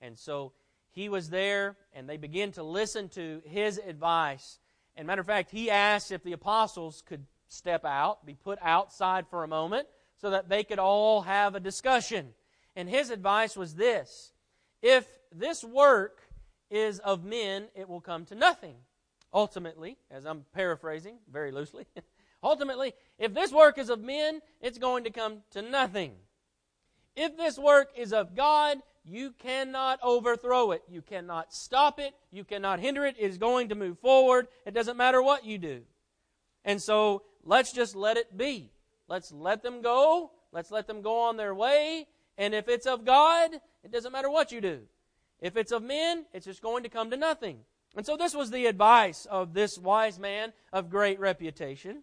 and 0.00 0.18
so 0.18 0.52
he 0.90 1.08
was 1.08 1.30
there, 1.30 1.76
and 1.92 2.08
they 2.08 2.16
began 2.16 2.50
to 2.52 2.64
listen 2.64 3.08
to 3.10 3.40
his 3.44 3.78
advice. 3.78 4.58
And 4.96 5.06
matter 5.06 5.20
of 5.20 5.28
fact, 5.28 5.52
he 5.52 5.70
asked 5.70 6.10
if 6.10 6.24
the 6.24 6.32
apostles 6.32 7.04
could 7.06 7.24
step 7.52 7.84
out, 7.84 8.24
be 8.24 8.34
put 8.34 8.58
outside 8.62 9.26
for 9.28 9.44
a 9.44 9.48
moment, 9.48 9.86
so 10.16 10.30
that 10.30 10.48
they 10.48 10.64
could 10.64 10.78
all 10.78 11.22
have 11.22 11.54
a 11.54 11.60
discussion. 11.60 12.28
And 12.76 12.88
his 12.88 13.10
advice 13.10 13.56
was 13.56 13.74
this 13.74 14.32
If 14.80 15.06
this 15.30 15.62
work 15.62 16.20
is 16.70 16.98
of 17.00 17.24
men, 17.24 17.68
it 17.74 17.88
will 17.88 18.00
come 18.00 18.24
to 18.26 18.34
nothing. 18.34 18.76
Ultimately, 19.34 19.96
as 20.10 20.26
I'm 20.26 20.44
paraphrasing 20.54 21.16
very 21.30 21.52
loosely, 21.52 21.86
ultimately, 22.42 22.92
if 23.18 23.32
this 23.32 23.52
work 23.52 23.78
is 23.78 23.90
of 23.90 24.00
men, 24.00 24.40
it's 24.60 24.78
going 24.78 25.04
to 25.04 25.10
come 25.10 25.38
to 25.52 25.62
nothing. 25.62 26.12
If 27.14 27.36
this 27.36 27.58
work 27.58 27.90
is 27.96 28.12
of 28.12 28.34
God, 28.34 28.78
you 29.04 29.32
cannot 29.32 29.98
overthrow 30.02 30.70
it. 30.70 30.82
You 30.88 31.02
cannot 31.02 31.52
stop 31.52 31.98
it. 31.98 32.14
You 32.30 32.44
cannot 32.44 32.80
hinder 32.80 33.04
it. 33.04 33.16
It 33.18 33.30
is 33.30 33.38
going 33.38 33.68
to 33.68 33.74
move 33.74 33.98
forward. 33.98 34.48
It 34.64 34.74
doesn't 34.74 34.96
matter 34.96 35.22
what 35.22 35.44
you 35.44 35.58
do. 35.58 35.82
And 36.64 36.80
so 36.80 37.22
let's 37.44 37.72
just 37.72 37.94
let 37.96 38.16
it 38.16 38.36
be. 38.36 38.70
Let's 39.08 39.32
let 39.32 39.62
them 39.62 39.82
go. 39.82 40.30
Let's 40.52 40.70
let 40.70 40.86
them 40.86 41.02
go 41.02 41.22
on 41.22 41.36
their 41.36 41.54
way. 41.54 42.06
And 42.38 42.54
if 42.54 42.68
it's 42.68 42.86
of 42.86 43.04
God, 43.04 43.50
it 43.84 43.90
doesn't 43.90 44.12
matter 44.12 44.30
what 44.30 44.52
you 44.52 44.60
do. 44.60 44.80
If 45.40 45.56
it's 45.56 45.72
of 45.72 45.82
men, 45.82 46.26
it's 46.32 46.46
just 46.46 46.62
going 46.62 46.84
to 46.84 46.88
come 46.88 47.10
to 47.10 47.16
nothing. 47.16 47.58
And 47.96 48.06
so 48.06 48.16
this 48.16 48.34
was 48.34 48.50
the 48.50 48.66
advice 48.66 49.26
of 49.26 49.52
this 49.52 49.76
wise 49.76 50.18
man 50.18 50.52
of 50.72 50.88
great 50.88 51.20
reputation. 51.20 52.02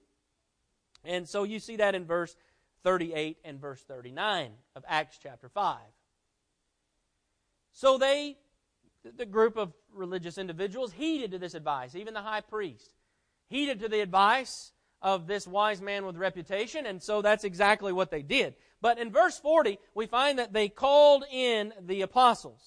And 1.04 1.28
so 1.28 1.44
you 1.44 1.60
see 1.60 1.78
that 1.78 1.96
in 1.96 2.06
verse 2.06 2.36
38 2.84 3.38
and 3.44 3.60
verse 3.60 3.82
39 3.84 4.52
of 4.76 4.84
Acts 4.88 5.18
chapter 5.22 5.50
5. 5.50 5.78
So 7.72 7.98
they, 7.98 8.38
the 9.18 9.26
group 9.26 9.58
of 9.58 9.74
religious 9.94 10.38
individuals, 10.38 10.92
heeded 10.92 11.32
to 11.32 11.40
this 11.40 11.54
advice. 11.54 11.96
Even 11.96 12.14
the 12.14 12.22
high 12.22 12.42
priest 12.42 12.94
heeded 13.48 13.80
to 13.80 13.90
the 13.90 14.02
advice 14.02 14.74
of 15.02 15.28
this 15.28 15.48
wise 15.48 15.82
man 15.82 16.06
with 16.06 16.18
reputation, 16.18 16.86
and 16.86 17.02
so 17.02 17.22
that's 17.22 17.44
exactly 17.44 17.92
what 17.92 18.12
they 18.12 18.22
did. 18.22 18.56
But 18.82 19.00
in 19.00 19.12
verse 19.12 19.38
40, 19.40 19.80
we 19.94 20.06
find 20.06 20.40
that 20.40 20.54
they 20.54 20.70
called 20.70 21.24
in 21.32 21.74
the 21.82 22.02
apostles. 22.02 22.62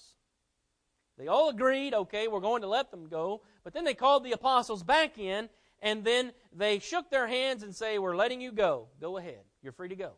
They 1.19 1.29
all 1.29 1.51
agreed, 1.51 1.95
okay, 1.95 2.29
we're 2.29 2.41
going 2.41 2.62
to 2.62 2.69
let 2.69 2.91
them 2.91 3.09
go. 3.09 3.43
But 3.65 3.75
then 3.75 3.85
they 3.85 3.95
called 3.95 4.25
the 4.25 4.33
apostles 4.33 4.83
back 4.83 5.19
in, 5.19 5.49
and 5.81 6.05
then 6.05 6.33
they 6.53 6.79
shook 6.79 7.11
their 7.11 7.27
hands 7.27 7.62
and 7.62 7.75
say, 7.75 7.99
We're 7.99 8.17
letting 8.17 8.41
you 8.41 8.53
go. 8.53 8.89
Go 9.01 9.19
ahead. 9.19 9.41
You're 9.62 9.73
free 9.73 9.89
to 9.89 9.97
go. 9.97 10.12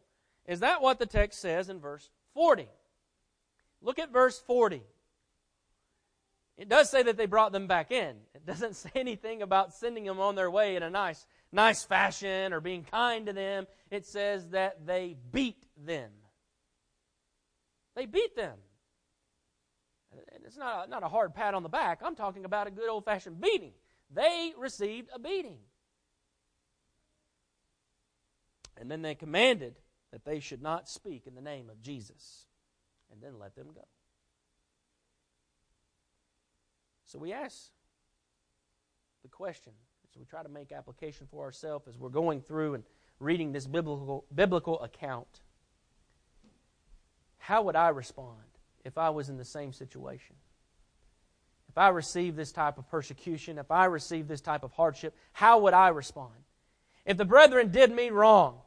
Is 0.47 0.61
that 0.61 0.83
what 0.83 0.99
the 0.99 1.06
text 1.06 1.40
says 1.40 1.68
in 1.68 1.80
verse 1.80 2.11
40? 2.35 2.68
Look 3.80 3.99
at 3.99 4.12
verse 4.12 4.40
40. 4.40 4.83
It 6.56 6.68
does 6.68 6.88
say 6.88 7.02
that 7.02 7.16
they 7.16 7.26
brought 7.26 7.52
them 7.52 7.66
back 7.66 7.90
in. 7.90 8.16
It 8.35 8.47
doesn't 8.47 8.76
say 8.76 8.90
anything 8.94 9.42
about 9.42 9.75
sending 9.75 10.04
them 10.04 10.21
on 10.21 10.35
their 10.35 10.50
way 10.50 10.76
in 10.76 10.83
a 10.83 10.90
nice, 10.90 11.26
nice 11.54 11.84
fashion 11.84 12.52
or 12.52 12.61
being 12.61 12.84
kind 12.84 13.26
to 13.26 13.32
them. 13.32 13.66
It 13.90 14.06
says 14.06 14.49
that 14.50 14.87
they 14.87 15.16
beat 15.32 15.64
them. 15.76 16.11
They 17.94 18.06
beat 18.06 18.37
them. 18.37 18.58
And 20.12 20.44
it's 20.44 20.56
not 20.56 20.87
a, 20.87 20.90
not 20.90 21.02
a 21.02 21.08
hard 21.08 21.34
pat 21.34 21.54
on 21.54 21.62
the 21.62 21.68
back. 21.68 22.00
I'm 22.04 22.16
talking 22.16 22.44
about 22.44 22.66
a 22.66 22.70
good 22.70 22.88
old 22.88 23.04
fashioned 23.04 23.40
beating. 23.40 23.73
They 24.12 24.52
received 24.58 25.08
a 25.14 25.18
beating. 25.18 25.58
And 28.76 28.90
then 28.90 29.02
they 29.02 29.14
commanded 29.14 29.76
that 30.12 30.25
they 30.25 30.40
should 30.40 30.62
not 30.62 30.88
speak 30.88 31.26
in 31.26 31.34
the 31.34 31.40
name 31.40 31.70
of 31.70 31.80
Jesus 31.80 32.46
and 33.11 33.23
then 33.23 33.38
let 33.38 33.54
them 33.54 33.68
go. 33.75 33.87
So 37.06 37.18
we 37.18 37.32
ask 37.32 37.70
the 39.23 39.28
question, 39.28 39.73
so 40.14 40.21
we 40.21 40.26
try 40.26 40.44
to 40.44 40.49
make 40.49 40.71
application 40.71 41.26
for 41.28 41.42
ourselves 41.42 41.88
as 41.88 41.99
we're 41.99 42.09
going 42.09 42.40
through 42.40 42.75
and 42.75 42.85
reading 43.18 43.50
this 43.50 43.66
biblical, 43.66 44.25
biblical 44.33 44.80
account. 44.80 45.40
How 47.38 47.62
would 47.62 47.75
I 47.75 47.88
respond 47.88 48.38
if 48.85 48.97
I 48.97 49.11
was 49.11 49.28
in 49.28 49.38
the 49.38 49.44
same 49.44 49.73
situation? 49.73 50.37
If 51.68 51.76
I 51.76 51.88
received 51.88 52.37
this 52.37 52.52
type 52.52 52.78
of 52.78 52.88
persecution, 52.88 53.59
if 53.59 53.73
I 53.73 53.87
received 53.87 54.28
this 54.28 54.40
type 54.40 54.62
of 54.62 54.71
hardship, 54.71 55.16
how 55.33 55.59
would 55.59 55.75
I 55.75 55.88
respond? 55.88 56.35
If 57.04 57.16
the 57.16 57.25
brethren 57.25 57.73
did 57.73 57.90
me 57.90 58.11
wrong, 58.11 58.61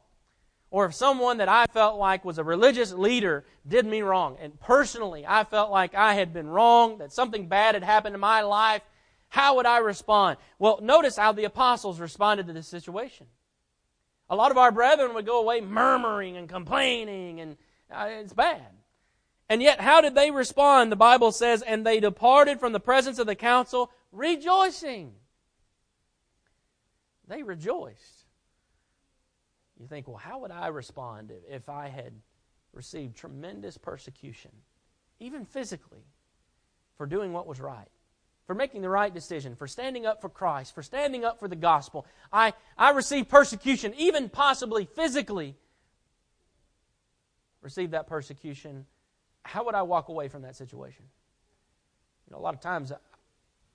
or 0.70 0.84
if 0.84 0.94
someone 0.94 1.38
that 1.38 1.48
I 1.48 1.64
felt 1.72 1.98
like 1.98 2.26
was 2.26 2.36
a 2.36 2.44
religious 2.44 2.92
leader 2.92 3.46
did 3.66 3.86
me 3.86 4.02
wrong, 4.02 4.36
and 4.38 4.60
personally 4.60 5.24
I 5.26 5.44
felt 5.44 5.70
like 5.70 5.94
I 5.94 6.12
had 6.12 6.34
been 6.34 6.50
wrong, 6.50 6.98
that 6.98 7.10
something 7.10 7.48
bad 7.48 7.74
had 7.74 7.84
happened 7.84 8.14
in 8.14 8.20
my 8.20 8.42
life, 8.42 8.82
how 9.28 9.56
would 9.56 9.66
I 9.66 9.78
respond? 9.78 10.38
Well, 10.58 10.80
notice 10.82 11.16
how 11.16 11.32
the 11.32 11.44
apostles 11.44 12.00
responded 12.00 12.46
to 12.46 12.52
this 12.52 12.68
situation. 12.68 13.26
A 14.30 14.36
lot 14.36 14.50
of 14.50 14.58
our 14.58 14.72
brethren 14.72 15.14
would 15.14 15.26
go 15.26 15.40
away 15.40 15.60
murmuring 15.60 16.36
and 16.36 16.48
complaining, 16.48 17.40
and 17.40 17.56
uh, 17.90 18.08
it's 18.08 18.32
bad. 18.32 18.66
And 19.48 19.62
yet, 19.62 19.80
how 19.80 20.00
did 20.00 20.14
they 20.14 20.30
respond? 20.30 20.92
The 20.92 20.96
Bible 20.96 21.32
says, 21.32 21.62
and 21.62 21.86
they 21.86 22.00
departed 22.00 22.60
from 22.60 22.72
the 22.72 22.80
presence 22.80 23.18
of 23.18 23.26
the 23.26 23.34
council 23.34 23.90
rejoicing. 24.12 25.12
They 27.26 27.42
rejoiced. 27.42 28.24
You 29.80 29.86
think, 29.86 30.08
well, 30.08 30.16
how 30.16 30.40
would 30.40 30.50
I 30.50 30.68
respond 30.68 31.32
if 31.48 31.68
I 31.68 31.88
had 31.88 32.12
received 32.72 33.16
tremendous 33.16 33.78
persecution, 33.78 34.50
even 35.20 35.44
physically, 35.44 36.04
for 36.96 37.06
doing 37.06 37.32
what 37.32 37.46
was 37.46 37.60
right? 37.60 37.88
For 38.48 38.54
making 38.54 38.80
the 38.80 38.88
right 38.88 39.12
decision, 39.12 39.54
for 39.54 39.68
standing 39.68 40.06
up 40.06 40.22
for 40.22 40.30
Christ, 40.30 40.74
for 40.74 40.82
standing 40.82 41.22
up 41.22 41.38
for 41.38 41.48
the 41.48 41.54
gospel. 41.54 42.06
I, 42.32 42.54
I 42.78 42.92
received 42.92 43.28
persecution, 43.28 43.92
even 43.98 44.30
possibly 44.30 44.86
physically. 44.86 45.54
Received 47.60 47.92
that 47.92 48.06
persecution. 48.06 48.86
How 49.42 49.66
would 49.66 49.74
I 49.74 49.82
walk 49.82 50.08
away 50.08 50.28
from 50.28 50.42
that 50.42 50.56
situation? 50.56 51.04
You 52.26 52.32
know, 52.32 52.38
a 52.38 52.40
lot 52.40 52.54
of 52.54 52.60
times, 52.62 52.90
uh, 52.90 52.96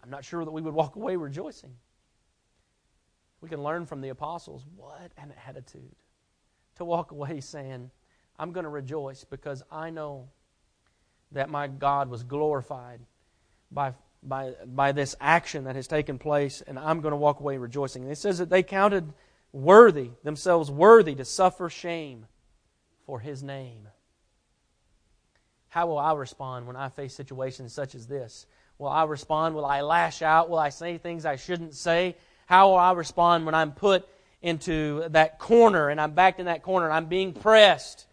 I'm 0.04 0.10
not 0.10 0.26
sure 0.26 0.44
that 0.44 0.50
we 0.50 0.64
would 0.64 0.74
walk 0.74 0.96
away 0.96 1.18
rejoicing. 1.18 1.76
We 3.42 3.50
can 3.50 3.62
learn 3.62 3.86
from 3.86 4.02
the 4.02 4.10
apostles 4.10 4.66
what 4.76 5.12
an 5.18 5.36
attitude 5.48 5.96
to 6.78 6.84
walk 6.86 7.12
away 7.12 7.42
saying, 7.42 7.92
I'm 8.40 8.52
going 8.52 8.64
to 8.64 8.72
rejoice 8.72 9.24
because 9.24 9.62
I 9.72 9.92
know 9.92 10.30
that 11.32 11.52
my 11.52 11.68
God 11.68 12.10
was 12.10 12.24
glorified 12.24 13.02
by, 13.72 13.94
by, 14.28 14.54
by 14.66 14.92
this 14.92 15.16
action 15.20 15.66
that 15.66 15.76
has 15.76 15.88
taken 15.88 16.18
place, 16.18 16.62
and 16.66 16.80
I'm 16.80 17.02
going 17.02 17.12
to 17.12 17.18
walk 17.18 17.40
away 17.40 17.58
rejoicing. 17.58 18.04
And 18.04 18.12
it 18.12 18.18
says 18.18 18.38
that 18.38 18.50
they 18.50 18.64
counted 18.64 19.14
worthy, 19.52 20.12
themselves 20.24 20.72
worthy 20.72 21.16
to 21.16 21.26
suffer 21.26 21.70
shame 21.70 22.26
for 23.06 23.20
His 23.20 23.44
name. 23.44 23.88
How 25.70 25.88
will 25.88 25.98
I 25.98 26.14
respond 26.14 26.68
when 26.68 26.76
I 26.76 26.90
face 26.90 27.16
situations 27.16 27.74
such 27.74 27.96
as 27.96 28.08
this? 28.08 28.46
Will 28.78 28.90
I 28.90 29.04
respond? 29.06 29.56
Will 29.56 29.66
I 29.66 29.82
lash 29.82 30.22
out? 30.22 30.50
Will 30.50 30.60
I 30.60 30.70
say 30.70 30.98
things 30.98 31.26
I 31.26 31.36
shouldn't 31.36 31.74
say? 31.74 32.16
How 32.46 32.70
will 32.70 32.78
I 32.78 32.94
respond 32.94 33.46
when 33.46 33.56
I'm 33.56 33.72
put 33.72 34.08
into 34.42 35.08
that 35.10 35.40
corner 35.40 35.90
and 35.90 36.00
I'm 36.00 36.12
backed 36.12 36.40
in 36.40 36.46
that 36.46 36.64
corner 36.64 36.86
and 36.86 36.94
I'm 36.94 37.06
being 37.06 37.34
pressed? 37.34 38.06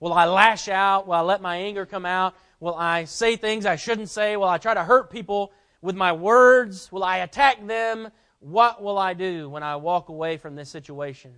Will 0.00 0.12
I 0.12 0.26
lash 0.26 0.68
out? 0.68 1.06
Will 1.06 1.14
I 1.14 1.20
let 1.20 1.42
my 1.42 1.56
anger 1.56 1.86
come 1.86 2.06
out? 2.06 2.34
Will 2.60 2.74
I 2.74 3.04
say 3.04 3.36
things 3.36 3.66
I 3.66 3.76
shouldn't 3.76 4.08
say? 4.08 4.36
Will 4.36 4.48
I 4.48 4.58
try 4.58 4.74
to 4.74 4.84
hurt 4.84 5.10
people 5.10 5.52
with 5.82 5.94
my 5.96 6.12
words? 6.12 6.90
Will 6.90 7.04
I 7.04 7.18
attack 7.18 7.66
them? 7.66 8.08
What 8.40 8.82
will 8.82 8.98
I 8.98 9.14
do 9.14 9.48
when 9.48 9.62
I 9.62 9.76
walk 9.76 10.08
away 10.08 10.36
from 10.36 10.54
this 10.54 10.70
situation? 10.70 11.34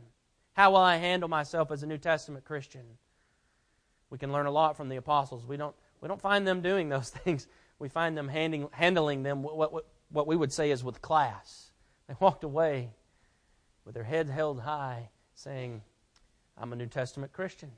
How 0.52 0.70
will 0.70 0.78
I 0.78 0.96
handle 0.96 1.28
myself 1.28 1.70
as 1.70 1.82
a 1.82 1.86
New 1.86 1.98
Testament 1.98 2.44
Christian? 2.44 2.84
We 4.10 4.18
can 4.18 4.32
learn 4.32 4.46
a 4.46 4.50
lot 4.50 4.76
from 4.76 4.88
the 4.88 4.96
apostles. 4.96 5.44
We 5.46 5.56
don't, 5.56 5.74
we 6.00 6.08
don't 6.08 6.20
find 6.20 6.46
them 6.46 6.60
doing 6.60 6.88
those 6.90 7.10
things. 7.10 7.46
We 7.78 7.88
find 7.88 8.16
them 8.16 8.28
handing, 8.28 8.68
handling 8.72 9.22
them 9.22 9.42
what, 9.42 9.72
what, 9.72 9.86
what 10.10 10.26
we 10.26 10.36
would 10.36 10.52
say 10.52 10.70
is 10.70 10.82
with 10.82 11.00
class. 11.00 11.70
They 12.08 12.14
walked 12.20 12.44
away 12.44 12.90
with 13.84 13.94
their 13.94 14.04
heads 14.04 14.30
held 14.30 14.60
high, 14.60 15.10
saying, 15.34 15.82
I'm 16.56 16.72
a 16.72 16.76
New 16.76 16.86
Testament 16.86 17.32
Christian. 17.32 17.70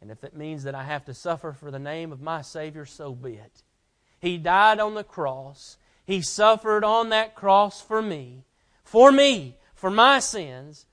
And 0.00 0.10
if 0.10 0.24
it 0.24 0.36
means 0.36 0.64
that 0.64 0.74
I 0.74 0.84
have 0.84 1.04
to 1.06 1.14
suffer 1.14 1.52
for 1.52 1.70
the 1.70 1.78
name 1.78 2.12
of 2.12 2.20
my 2.20 2.42
Savior, 2.42 2.84
so 2.84 3.14
be 3.14 3.34
it. 3.34 3.62
He 4.20 4.38
died 4.38 4.78
on 4.78 4.94
the 4.94 5.04
cross. 5.04 5.78
He 6.04 6.22
suffered 6.22 6.84
on 6.84 7.08
that 7.10 7.34
cross 7.34 7.80
for 7.80 8.02
me, 8.02 8.44
for 8.84 9.10
me, 9.10 9.56
for 9.74 9.90
my 9.90 10.20
sins. 10.20 10.86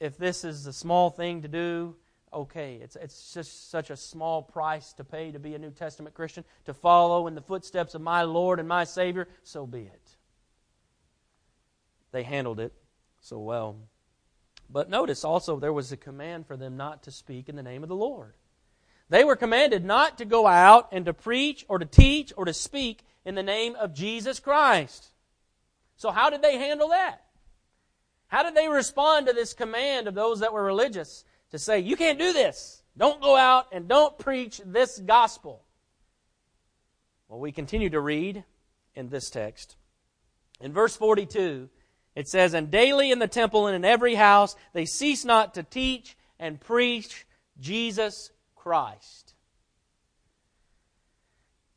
If 0.00 0.16
this 0.16 0.44
is 0.44 0.66
a 0.66 0.72
small 0.72 1.10
thing 1.10 1.42
to 1.42 1.48
do, 1.48 1.94
okay. 2.32 2.80
It's, 2.82 2.96
it's 2.96 3.32
just 3.32 3.70
such 3.70 3.90
a 3.90 3.96
small 3.96 4.42
price 4.42 4.92
to 4.94 5.04
pay 5.04 5.30
to 5.30 5.38
be 5.38 5.54
a 5.54 5.58
New 5.58 5.70
Testament 5.70 6.14
Christian, 6.14 6.44
to 6.64 6.74
follow 6.74 7.26
in 7.26 7.34
the 7.34 7.40
footsteps 7.40 7.94
of 7.94 8.00
my 8.00 8.22
Lord 8.22 8.58
and 8.58 8.68
my 8.68 8.84
Savior, 8.84 9.28
so 9.42 9.66
be 9.66 9.82
it. 9.82 10.16
They 12.10 12.22
handled 12.22 12.60
it 12.60 12.72
so 13.20 13.38
well. 13.38 13.76
But 14.70 14.90
notice 14.90 15.24
also 15.24 15.58
there 15.58 15.72
was 15.72 15.92
a 15.92 15.96
command 15.96 16.46
for 16.46 16.56
them 16.56 16.76
not 16.76 17.02
to 17.04 17.10
speak 17.10 17.48
in 17.48 17.56
the 17.56 17.62
name 17.62 17.82
of 17.82 17.88
the 17.88 17.96
Lord. 17.96 18.34
They 19.08 19.24
were 19.24 19.36
commanded 19.36 19.84
not 19.84 20.18
to 20.18 20.24
go 20.24 20.46
out 20.46 20.88
and 20.92 21.04
to 21.04 21.12
preach 21.12 21.66
or 21.68 21.78
to 21.78 21.84
teach 21.84 22.32
or 22.36 22.46
to 22.46 22.54
speak 22.54 23.04
in 23.24 23.34
the 23.34 23.42
name 23.42 23.74
of 23.76 23.94
Jesus 23.94 24.40
Christ. 24.40 25.12
So, 25.96 26.10
how 26.10 26.30
did 26.30 26.42
they 26.42 26.56
handle 26.56 26.88
that? 26.88 27.22
How 28.28 28.42
did 28.42 28.54
they 28.54 28.68
respond 28.68 29.26
to 29.26 29.34
this 29.34 29.52
command 29.52 30.08
of 30.08 30.14
those 30.14 30.40
that 30.40 30.54
were 30.54 30.64
religious 30.64 31.24
to 31.50 31.58
say, 31.58 31.80
You 31.80 31.96
can't 31.96 32.18
do 32.18 32.32
this? 32.32 32.82
Don't 32.96 33.20
go 33.20 33.36
out 33.36 33.66
and 33.72 33.88
don't 33.88 34.18
preach 34.18 34.60
this 34.64 34.98
gospel. 34.98 35.62
Well, 37.28 37.40
we 37.40 37.52
continue 37.52 37.90
to 37.90 38.00
read 38.00 38.44
in 38.94 39.08
this 39.08 39.30
text. 39.30 39.76
In 40.60 40.72
verse 40.72 40.96
42, 40.96 41.68
it 42.14 42.28
says, 42.28 42.54
And 42.54 42.70
daily 42.70 43.10
in 43.10 43.18
the 43.18 43.28
temple 43.28 43.66
and 43.66 43.76
in 43.76 43.84
every 43.84 44.14
house 44.14 44.56
they 44.72 44.84
cease 44.84 45.24
not 45.24 45.54
to 45.54 45.62
teach 45.62 46.16
and 46.38 46.60
preach 46.60 47.26
Jesus 47.60 48.30
Christ. 48.56 49.34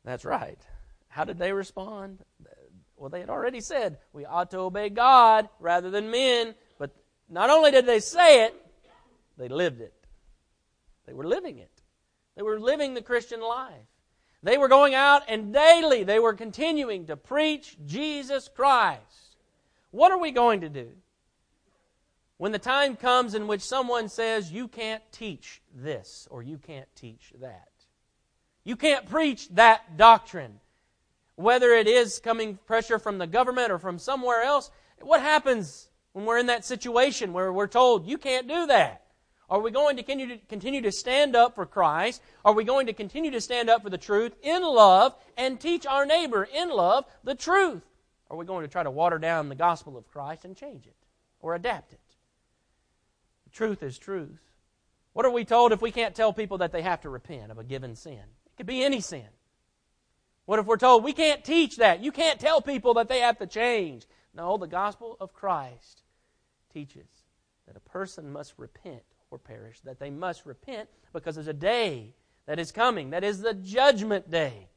That's 0.04 0.24
right. 0.24 0.60
How 1.08 1.24
did 1.24 1.38
they 1.38 1.52
respond? 1.52 2.18
Well, 2.96 3.10
they 3.10 3.20
had 3.20 3.30
already 3.30 3.60
said 3.60 3.98
we 4.12 4.24
ought 4.24 4.50
to 4.52 4.58
obey 4.58 4.88
God 4.88 5.48
rather 5.60 5.90
than 5.90 6.10
men, 6.10 6.54
but 6.78 6.94
not 7.28 7.50
only 7.50 7.70
did 7.70 7.86
they 7.86 8.00
say 8.00 8.44
it, 8.44 8.54
they 9.36 9.48
lived 9.48 9.80
it. 9.80 9.92
They 11.06 11.12
were 11.12 11.26
living 11.26 11.58
it. 11.58 11.70
They 12.36 12.42
were 12.42 12.60
living 12.60 12.94
the 12.94 13.02
Christian 13.02 13.40
life. 13.40 13.74
They 14.42 14.58
were 14.58 14.68
going 14.68 14.94
out 14.94 15.22
and 15.28 15.52
daily 15.52 16.04
they 16.04 16.18
were 16.18 16.34
continuing 16.34 17.06
to 17.06 17.16
preach 17.16 17.76
Jesus 17.84 18.48
Christ. 18.48 19.25
What 19.90 20.12
are 20.12 20.18
we 20.18 20.30
going 20.30 20.60
to 20.60 20.68
do? 20.68 20.88
When 22.38 22.52
the 22.52 22.58
time 22.58 22.96
comes 22.96 23.34
in 23.34 23.46
which 23.46 23.62
someone 23.62 24.08
says, 24.08 24.52
you 24.52 24.68
can't 24.68 25.02
teach 25.10 25.62
this 25.74 26.28
or 26.30 26.42
you 26.42 26.58
can't 26.58 26.88
teach 26.94 27.32
that, 27.40 27.68
you 28.62 28.76
can't 28.76 29.08
preach 29.08 29.48
that 29.50 29.96
doctrine, 29.96 30.60
whether 31.36 31.70
it 31.70 31.86
is 31.86 32.18
coming 32.18 32.58
pressure 32.66 32.98
from 32.98 33.18
the 33.18 33.26
government 33.26 33.72
or 33.72 33.78
from 33.78 33.98
somewhere 33.98 34.42
else, 34.42 34.70
what 35.00 35.20
happens 35.20 35.88
when 36.12 36.24
we're 36.24 36.38
in 36.38 36.46
that 36.46 36.64
situation 36.64 37.32
where 37.32 37.52
we're 37.52 37.66
told, 37.66 38.06
you 38.06 38.18
can't 38.18 38.48
do 38.48 38.66
that? 38.66 39.02
Are 39.48 39.60
we 39.60 39.70
going 39.70 39.96
to 39.96 40.02
continue, 40.02 40.82
to 40.82 40.90
stand 40.90 41.36
up 41.36 41.54
for 41.54 41.66
Christ? 41.66 42.20
Are 42.44 42.52
we 42.52 42.64
going 42.64 42.86
to 42.86 42.92
continue 42.92 43.30
to 43.30 43.40
stand 43.40 43.70
up 43.70 43.82
for 43.82 43.90
the 43.90 43.98
truth 43.98 44.34
in 44.42 44.62
love 44.62 45.14
and 45.36 45.60
teach 45.60 45.86
our 45.86 46.04
neighbor 46.04 46.42
in 46.42 46.68
love 46.70 47.04
the 47.22 47.34
truth? 47.34 47.82
Are 48.30 48.36
we 48.36 48.44
going 48.44 48.62
to 48.62 48.68
try 48.68 48.82
to 48.82 48.90
water 48.90 49.18
down 49.18 49.48
the 49.48 49.54
gospel 49.54 49.96
of 49.96 50.08
Christ 50.08 50.44
and 50.44 50.56
change 50.56 50.86
it 50.86 50.96
or 51.40 51.54
adapt 51.54 51.92
it? 51.92 52.00
The 53.44 53.50
truth 53.50 53.82
is 53.82 53.98
truth. 53.98 54.40
What 55.12 55.24
are 55.24 55.30
we 55.30 55.44
told 55.44 55.72
if 55.72 55.80
we 55.80 55.92
can't 55.92 56.14
tell 56.14 56.32
people 56.32 56.58
that 56.58 56.72
they 56.72 56.82
have 56.82 57.00
to 57.02 57.08
repent 57.08 57.50
of 57.50 57.58
a 57.58 57.64
given 57.64 57.96
sin? 57.96 58.18
It 58.18 58.56
could 58.56 58.66
be 58.66 58.84
any 58.84 59.00
sin. 59.00 59.28
What 60.44 60.58
if 60.58 60.66
we're 60.66 60.76
told 60.76 61.04
we 61.04 61.12
can't 61.12 61.44
teach 61.44 61.76
that? 61.76 62.02
You 62.02 62.12
can't 62.12 62.38
tell 62.38 62.60
people 62.60 62.94
that 62.94 63.08
they 63.08 63.20
have 63.20 63.38
to 63.38 63.46
change. 63.46 64.06
No, 64.34 64.56
the 64.56 64.66
gospel 64.66 65.16
of 65.20 65.32
Christ 65.32 66.02
teaches 66.72 67.08
that 67.66 67.76
a 67.76 67.80
person 67.80 68.30
must 68.30 68.54
repent 68.56 69.02
or 69.30 69.38
perish, 69.38 69.80
that 69.80 69.98
they 69.98 70.10
must 70.10 70.46
repent 70.46 70.88
because 71.12 71.34
there's 71.34 71.48
a 71.48 71.52
day 71.52 72.14
that 72.46 72.58
is 72.58 72.70
coming, 72.70 73.10
that 73.10 73.24
is 73.24 73.40
the 73.40 73.54
judgment 73.54 74.30
day. 74.30 74.68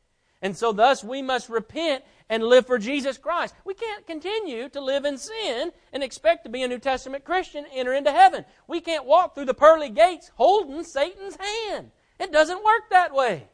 And 0.42 0.56
so, 0.56 0.72
thus, 0.72 1.04
we 1.04 1.22
must 1.22 1.50
repent 1.50 2.04
and 2.30 2.44
live 2.44 2.66
for 2.66 2.78
Jesus 2.78 3.18
Christ. 3.18 3.54
We 3.66 3.74
can't 3.74 4.08
continue 4.08 4.70
to 4.70 4.80
live 4.80 5.04
in 5.04 5.18
sin 5.18 5.72
and 5.92 6.04
expect 6.04 6.44
to 6.44 6.50
be 6.50 6.64
a 6.64 6.68
New 6.68 6.80
Testament 6.80 7.26
Christian, 7.26 7.66
enter 7.74 7.94
into 7.94 8.12
heaven. 8.12 8.46
We 8.68 8.80
can't 8.80 9.06
walk 9.06 9.36
through 9.36 9.46
the 9.46 9.54
pearly 9.54 9.90
gates 9.90 10.32
holding 10.36 10.84
Satan's 10.84 11.36
hand. 11.36 11.92
It 12.20 12.32
doesn't 12.32 12.64
work 12.64 12.90
that 12.92 13.14
way. 13.14 13.48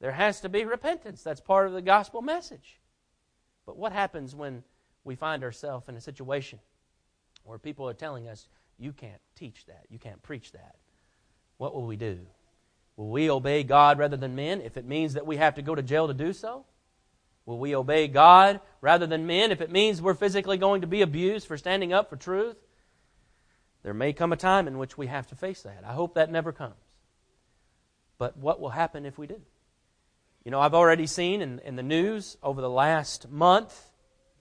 There 0.00 0.12
has 0.12 0.40
to 0.40 0.48
be 0.48 0.64
repentance. 0.64 1.22
That's 1.22 1.40
part 1.40 1.66
of 1.66 1.72
the 1.72 1.82
gospel 1.82 2.22
message. 2.22 2.78
But 3.66 3.76
what 3.76 3.92
happens 3.92 4.34
when 4.34 4.62
we 5.04 5.14
find 5.14 5.42
ourselves 5.42 5.88
in 5.88 5.96
a 5.96 6.00
situation 6.00 6.58
where 7.44 7.58
people 7.58 7.88
are 7.88 7.94
telling 7.94 8.28
us, 8.28 8.48
you 8.78 8.92
can't 8.92 9.20
teach 9.34 9.66
that, 9.66 9.86
you 9.88 9.98
can't 9.98 10.22
preach 10.22 10.52
that? 10.52 10.76
What 11.56 11.74
will 11.74 11.86
we 11.86 11.96
do? 11.96 12.20
Will 12.98 13.10
we 13.10 13.30
obey 13.30 13.62
God 13.62 14.00
rather 14.00 14.16
than 14.16 14.34
men 14.34 14.60
if 14.60 14.76
it 14.76 14.84
means 14.84 15.14
that 15.14 15.24
we 15.24 15.36
have 15.36 15.54
to 15.54 15.62
go 15.62 15.72
to 15.72 15.82
jail 15.82 16.08
to 16.08 16.14
do 16.14 16.32
so? 16.32 16.66
Will 17.46 17.60
we 17.60 17.76
obey 17.76 18.08
God 18.08 18.60
rather 18.80 19.06
than 19.06 19.24
men 19.24 19.52
if 19.52 19.60
it 19.60 19.70
means 19.70 20.02
we're 20.02 20.14
physically 20.14 20.58
going 20.58 20.80
to 20.80 20.88
be 20.88 21.00
abused 21.00 21.46
for 21.46 21.56
standing 21.56 21.92
up 21.92 22.10
for 22.10 22.16
truth? 22.16 22.56
There 23.84 23.94
may 23.94 24.12
come 24.12 24.32
a 24.32 24.36
time 24.36 24.66
in 24.66 24.78
which 24.78 24.98
we 24.98 25.06
have 25.06 25.28
to 25.28 25.36
face 25.36 25.62
that. 25.62 25.84
I 25.86 25.92
hope 25.92 26.14
that 26.14 26.32
never 26.32 26.50
comes. 26.50 26.74
But 28.18 28.36
what 28.36 28.60
will 28.60 28.70
happen 28.70 29.06
if 29.06 29.16
we 29.16 29.28
do? 29.28 29.40
You 30.44 30.50
know, 30.50 30.58
I've 30.58 30.74
already 30.74 31.06
seen 31.06 31.40
in, 31.40 31.60
in 31.60 31.76
the 31.76 31.84
news 31.84 32.36
over 32.42 32.60
the 32.60 32.68
last 32.68 33.30
month, 33.30 33.80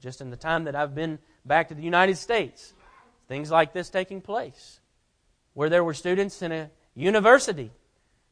just 0.01 0.19
in 0.19 0.31
the 0.31 0.35
time 0.35 0.63
that 0.63 0.75
I've 0.75 0.95
been 0.95 1.19
back 1.45 1.67
to 1.67 1.75
the 1.75 1.83
United 1.83 2.17
States, 2.17 2.73
things 3.27 3.51
like 3.51 3.71
this 3.71 3.91
taking 3.91 4.19
place. 4.19 4.79
Where 5.53 5.69
there 5.69 5.83
were 5.83 5.93
students 5.93 6.41
in 6.41 6.51
a 6.51 6.71
university. 6.95 7.69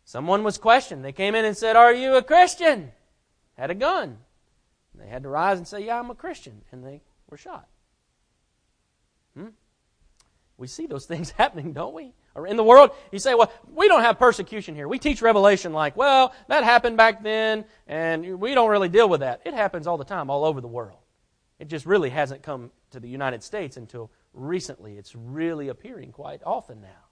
Someone 0.06 0.44
was 0.44 0.60
questioned. 0.60 1.04
They 1.04 1.12
came 1.12 1.36
in 1.36 1.44
and 1.46 1.58
said, 1.58 1.76
Are 1.76 1.94
you 1.94 2.16
a 2.16 2.24
Christian? 2.24 2.92
Had 3.58 3.72
a 3.72 3.76
gun. 3.76 4.20
They 4.94 5.08
had 5.08 5.24
to 5.24 5.30
rise 5.30 5.58
and 5.58 5.68
say, 5.68 5.86
Yeah, 5.86 6.00
I'm 6.00 6.12
a 6.12 6.16
Christian. 6.16 6.62
And 6.72 6.86
they 6.86 7.02
were 7.30 7.38
shot. 7.38 7.68
Hmm? 9.36 9.50
We 10.58 10.68
see 10.68 10.86
those 10.86 11.06
things 11.08 11.32
happening, 11.32 11.74
don't 11.74 11.94
we? 11.94 12.14
Or 12.36 12.46
in 12.46 12.58
the 12.58 12.64
world, 12.64 12.92
you 13.14 13.20
say, 13.20 13.34
well, 13.34 13.52
we 13.74 13.88
don't 13.88 14.02
have 14.02 14.20
persecution 14.20 14.76
here. 14.76 14.90
We 14.90 15.00
teach 15.00 15.22
Revelation 15.22 15.72
like, 15.72 15.96
well, 15.96 16.34
that 16.50 16.66
happened 16.66 16.98
back 16.98 17.24
then, 17.24 17.64
and 17.88 18.40
we 18.40 18.54
don't 18.54 18.70
really 18.70 18.90
deal 18.90 19.08
with 19.08 19.22
that. 19.22 19.42
It 19.46 19.54
happens 19.54 19.88
all 19.88 19.98
the 19.98 20.04
time, 20.04 20.30
all 20.30 20.44
over 20.44 20.60
the 20.60 20.68
world. 20.68 21.00
It 21.60 21.70
just 21.70 21.86
really 21.86 22.10
hasn't 22.10 22.44
come 22.44 22.72
to 22.92 23.00
the 23.00 23.08
United 23.08 23.42
States 23.42 23.78
until 23.78 24.12
recently. 24.34 24.98
It's 24.98 25.16
really 25.16 25.70
appearing 25.70 26.12
quite 26.12 26.42
often 26.46 26.82
now. 26.82 27.05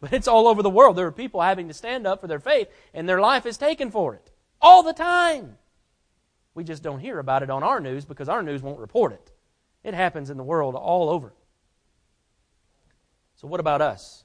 But 0.00 0.12
it's 0.12 0.28
all 0.28 0.46
over 0.46 0.62
the 0.62 0.70
world. 0.70 0.96
There 0.96 1.06
are 1.06 1.12
people 1.12 1.40
having 1.40 1.68
to 1.68 1.74
stand 1.74 2.06
up 2.06 2.20
for 2.20 2.26
their 2.26 2.40
faith, 2.40 2.68
and 2.92 3.08
their 3.08 3.20
life 3.20 3.46
is 3.46 3.56
taken 3.56 3.90
for 3.90 4.14
it. 4.14 4.30
All 4.60 4.82
the 4.82 4.92
time. 4.92 5.56
We 6.54 6.64
just 6.64 6.82
don't 6.82 7.00
hear 7.00 7.18
about 7.18 7.42
it 7.42 7.50
on 7.50 7.62
our 7.62 7.80
news 7.80 8.04
because 8.04 8.28
our 8.28 8.42
news 8.42 8.62
won't 8.62 8.78
report 8.78 9.12
it. 9.12 9.32
It 9.84 9.94
happens 9.94 10.30
in 10.30 10.36
the 10.36 10.42
world 10.42 10.74
all 10.74 11.08
over. 11.10 11.32
So, 13.36 13.46
what 13.46 13.60
about 13.60 13.82
us? 13.82 14.24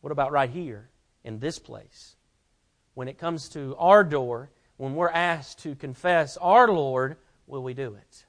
What 0.00 0.10
about 0.10 0.32
right 0.32 0.50
here 0.50 0.90
in 1.24 1.38
this 1.38 1.58
place? 1.58 2.16
When 2.94 3.08
it 3.08 3.18
comes 3.18 3.48
to 3.50 3.76
our 3.78 4.04
door, 4.04 4.50
when 4.76 4.94
we're 4.94 5.08
asked 5.08 5.60
to 5.60 5.74
confess 5.76 6.36
our 6.36 6.68
Lord, 6.68 7.16
will 7.46 7.62
we 7.62 7.72
do 7.72 7.94
it? 7.94 8.26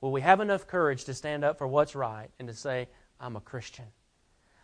Will 0.00 0.10
we 0.10 0.22
have 0.22 0.40
enough 0.40 0.66
courage 0.66 1.04
to 1.04 1.14
stand 1.14 1.44
up 1.44 1.58
for 1.58 1.66
what's 1.66 1.94
right 1.94 2.30
and 2.38 2.48
to 2.48 2.54
say, 2.54 2.88
I'm 3.20 3.36
a 3.36 3.40
Christian? 3.40 3.86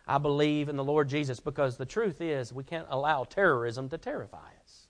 I 0.07 0.19
believe 0.19 0.69
in 0.69 0.77
the 0.77 0.85
Lord 0.85 1.09
Jesus 1.09 1.41
because 1.41 1.77
the 1.77 1.87
truth 1.87 2.21
is 2.21 2.53
we 2.53 2.65
can't 2.65 2.87
allow 2.91 3.25
terrorism 3.25 3.89
to 3.91 3.99
terrify 3.99 4.49
us. 4.63 4.89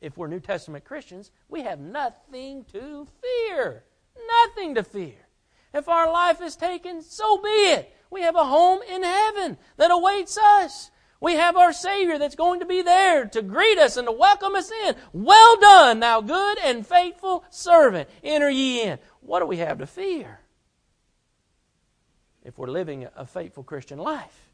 If 0.00 0.16
we're 0.16 0.28
New 0.28 0.40
Testament 0.40 0.84
Christians, 0.84 1.30
we 1.48 1.62
have 1.62 1.80
nothing 1.80 2.64
to 2.72 3.06
fear. 3.20 3.84
Nothing 4.46 4.74
to 4.76 4.84
fear. 4.84 5.26
If 5.74 5.88
our 5.88 6.10
life 6.10 6.40
is 6.40 6.56
taken, 6.56 7.02
so 7.02 7.38
be 7.38 7.48
it. 7.48 7.92
We 8.10 8.22
have 8.22 8.36
a 8.36 8.44
home 8.44 8.80
in 8.88 9.02
heaven 9.02 9.58
that 9.76 9.90
awaits 9.90 10.38
us. 10.38 10.90
We 11.20 11.34
have 11.34 11.56
our 11.56 11.72
Savior 11.72 12.18
that's 12.18 12.34
going 12.34 12.60
to 12.60 12.66
be 12.66 12.82
there 12.82 13.24
to 13.26 13.42
greet 13.42 13.78
us 13.78 13.96
and 13.96 14.06
to 14.06 14.12
welcome 14.12 14.54
us 14.54 14.70
in. 14.70 14.94
Well 15.12 15.56
done, 15.58 16.00
thou 16.00 16.20
good 16.20 16.58
and 16.62 16.86
faithful 16.86 17.44
servant. 17.50 18.08
Enter 18.22 18.50
ye 18.50 18.82
in. 18.82 18.98
What 19.20 19.40
do 19.40 19.46
we 19.46 19.56
have 19.56 19.78
to 19.78 19.86
fear? 19.86 20.40
If 22.46 22.58
we're 22.58 22.68
living 22.68 23.08
a 23.16 23.26
faithful 23.26 23.64
Christian 23.64 23.98
life. 23.98 24.50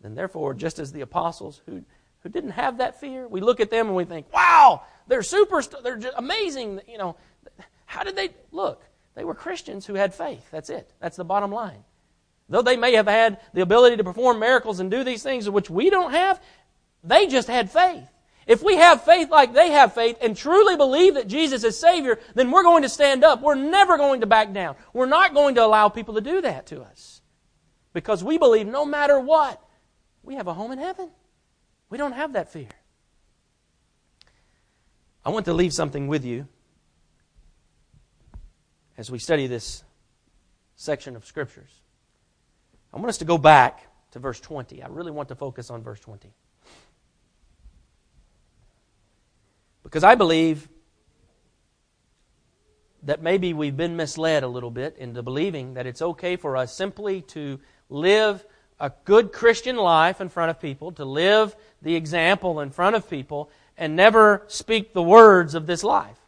Then, 0.00 0.14
therefore, 0.14 0.54
just 0.54 0.78
as 0.78 0.92
the 0.92 1.00
apostles 1.00 1.60
who, 1.66 1.82
who 2.20 2.28
didn't 2.28 2.50
have 2.50 2.78
that 2.78 3.00
fear, 3.00 3.26
we 3.26 3.40
look 3.40 3.58
at 3.58 3.70
them 3.70 3.88
and 3.88 3.96
we 3.96 4.04
think, 4.04 4.32
wow, 4.32 4.82
they're 5.08 5.24
super, 5.24 5.60
they're 5.82 5.96
just 5.96 6.14
amazing. 6.16 6.80
You 6.88 6.98
know, 6.98 7.16
how 7.86 8.04
did 8.04 8.14
they 8.14 8.30
look? 8.52 8.84
They 9.16 9.24
were 9.24 9.34
Christians 9.34 9.84
who 9.84 9.94
had 9.94 10.14
faith. 10.14 10.46
That's 10.52 10.70
it. 10.70 10.92
That's 11.00 11.16
the 11.16 11.24
bottom 11.24 11.50
line. 11.50 11.82
Though 12.48 12.62
they 12.62 12.76
may 12.76 12.92
have 12.94 13.08
had 13.08 13.40
the 13.52 13.62
ability 13.62 13.96
to 13.96 14.04
perform 14.04 14.38
miracles 14.38 14.78
and 14.78 14.88
do 14.88 15.02
these 15.02 15.24
things 15.24 15.50
which 15.50 15.68
we 15.68 15.90
don't 15.90 16.12
have, 16.12 16.40
they 17.02 17.26
just 17.26 17.48
had 17.48 17.70
faith. 17.70 18.08
If 18.46 18.62
we 18.62 18.76
have 18.76 19.02
faith 19.02 19.28
like 19.28 19.52
they 19.52 19.72
have 19.72 19.92
faith 19.92 20.18
and 20.20 20.36
truly 20.36 20.76
believe 20.76 21.14
that 21.14 21.26
Jesus 21.26 21.64
is 21.64 21.78
Savior, 21.78 22.18
then 22.34 22.52
we're 22.52 22.62
going 22.62 22.82
to 22.82 22.88
stand 22.88 23.24
up. 23.24 23.42
We're 23.42 23.56
never 23.56 23.96
going 23.96 24.20
to 24.20 24.26
back 24.26 24.52
down. 24.52 24.76
We're 24.92 25.06
not 25.06 25.34
going 25.34 25.56
to 25.56 25.64
allow 25.64 25.88
people 25.88 26.14
to 26.14 26.20
do 26.20 26.40
that 26.42 26.66
to 26.66 26.80
us. 26.82 27.22
Because 27.92 28.22
we 28.22 28.38
believe 28.38 28.66
no 28.68 28.84
matter 28.84 29.18
what, 29.18 29.60
we 30.22 30.36
have 30.36 30.46
a 30.46 30.54
home 30.54 30.70
in 30.70 30.78
heaven. 30.78 31.10
We 31.90 31.98
don't 31.98 32.12
have 32.12 32.34
that 32.34 32.52
fear. 32.52 32.68
I 35.24 35.30
want 35.30 35.46
to 35.46 35.52
leave 35.52 35.72
something 35.72 36.06
with 36.06 36.24
you 36.24 36.46
as 38.96 39.10
we 39.10 39.18
study 39.18 39.48
this 39.48 39.82
section 40.76 41.16
of 41.16 41.26
Scriptures. 41.26 41.80
I 42.92 42.98
want 42.98 43.08
us 43.08 43.18
to 43.18 43.24
go 43.24 43.38
back 43.38 43.88
to 44.12 44.20
verse 44.20 44.38
20. 44.38 44.82
I 44.82 44.86
really 44.86 45.10
want 45.10 45.28
to 45.30 45.34
focus 45.34 45.68
on 45.68 45.82
verse 45.82 45.98
20. 45.98 46.32
Because 49.86 50.02
I 50.02 50.16
believe 50.16 50.68
that 53.04 53.22
maybe 53.22 53.52
we've 53.52 53.76
been 53.76 53.94
misled 53.94 54.42
a 54.42 54.48
little 54.48 54.72
bit 54.72 54.96
into 54.98 55.22
believing 55.22 55.74
that 55.74 55.86
it's 55.86 56.02
okay 56.02 56.34
for 56.34 56.56
us 56.56 56.74
simply 56.74 57.22
to 57.22 57.60
live 57.88 58.44
a 58.80 58.90
good 59.04 59.32
Christian 59.32 59.76
life 59.76 60.20
in 60.20 60.28
front 60.28 60.50
of 60.50 60.60
people, 60.60 60.90
to 60.90 61.04
live 61.04 61.54
the 61.82 61.94
example 61.94 62.58
in 62.58 62.70
front 62.70 62.96
of 62.96 63.08
people, 63.08 63.48
and 63.78 63.94
never 63.94 64.42
speak 64.48 64.92
the 64.92 65.04
words 65.04 65.54
of 65.54 65.68
this 65.68 65.84
life. 65.84 66.18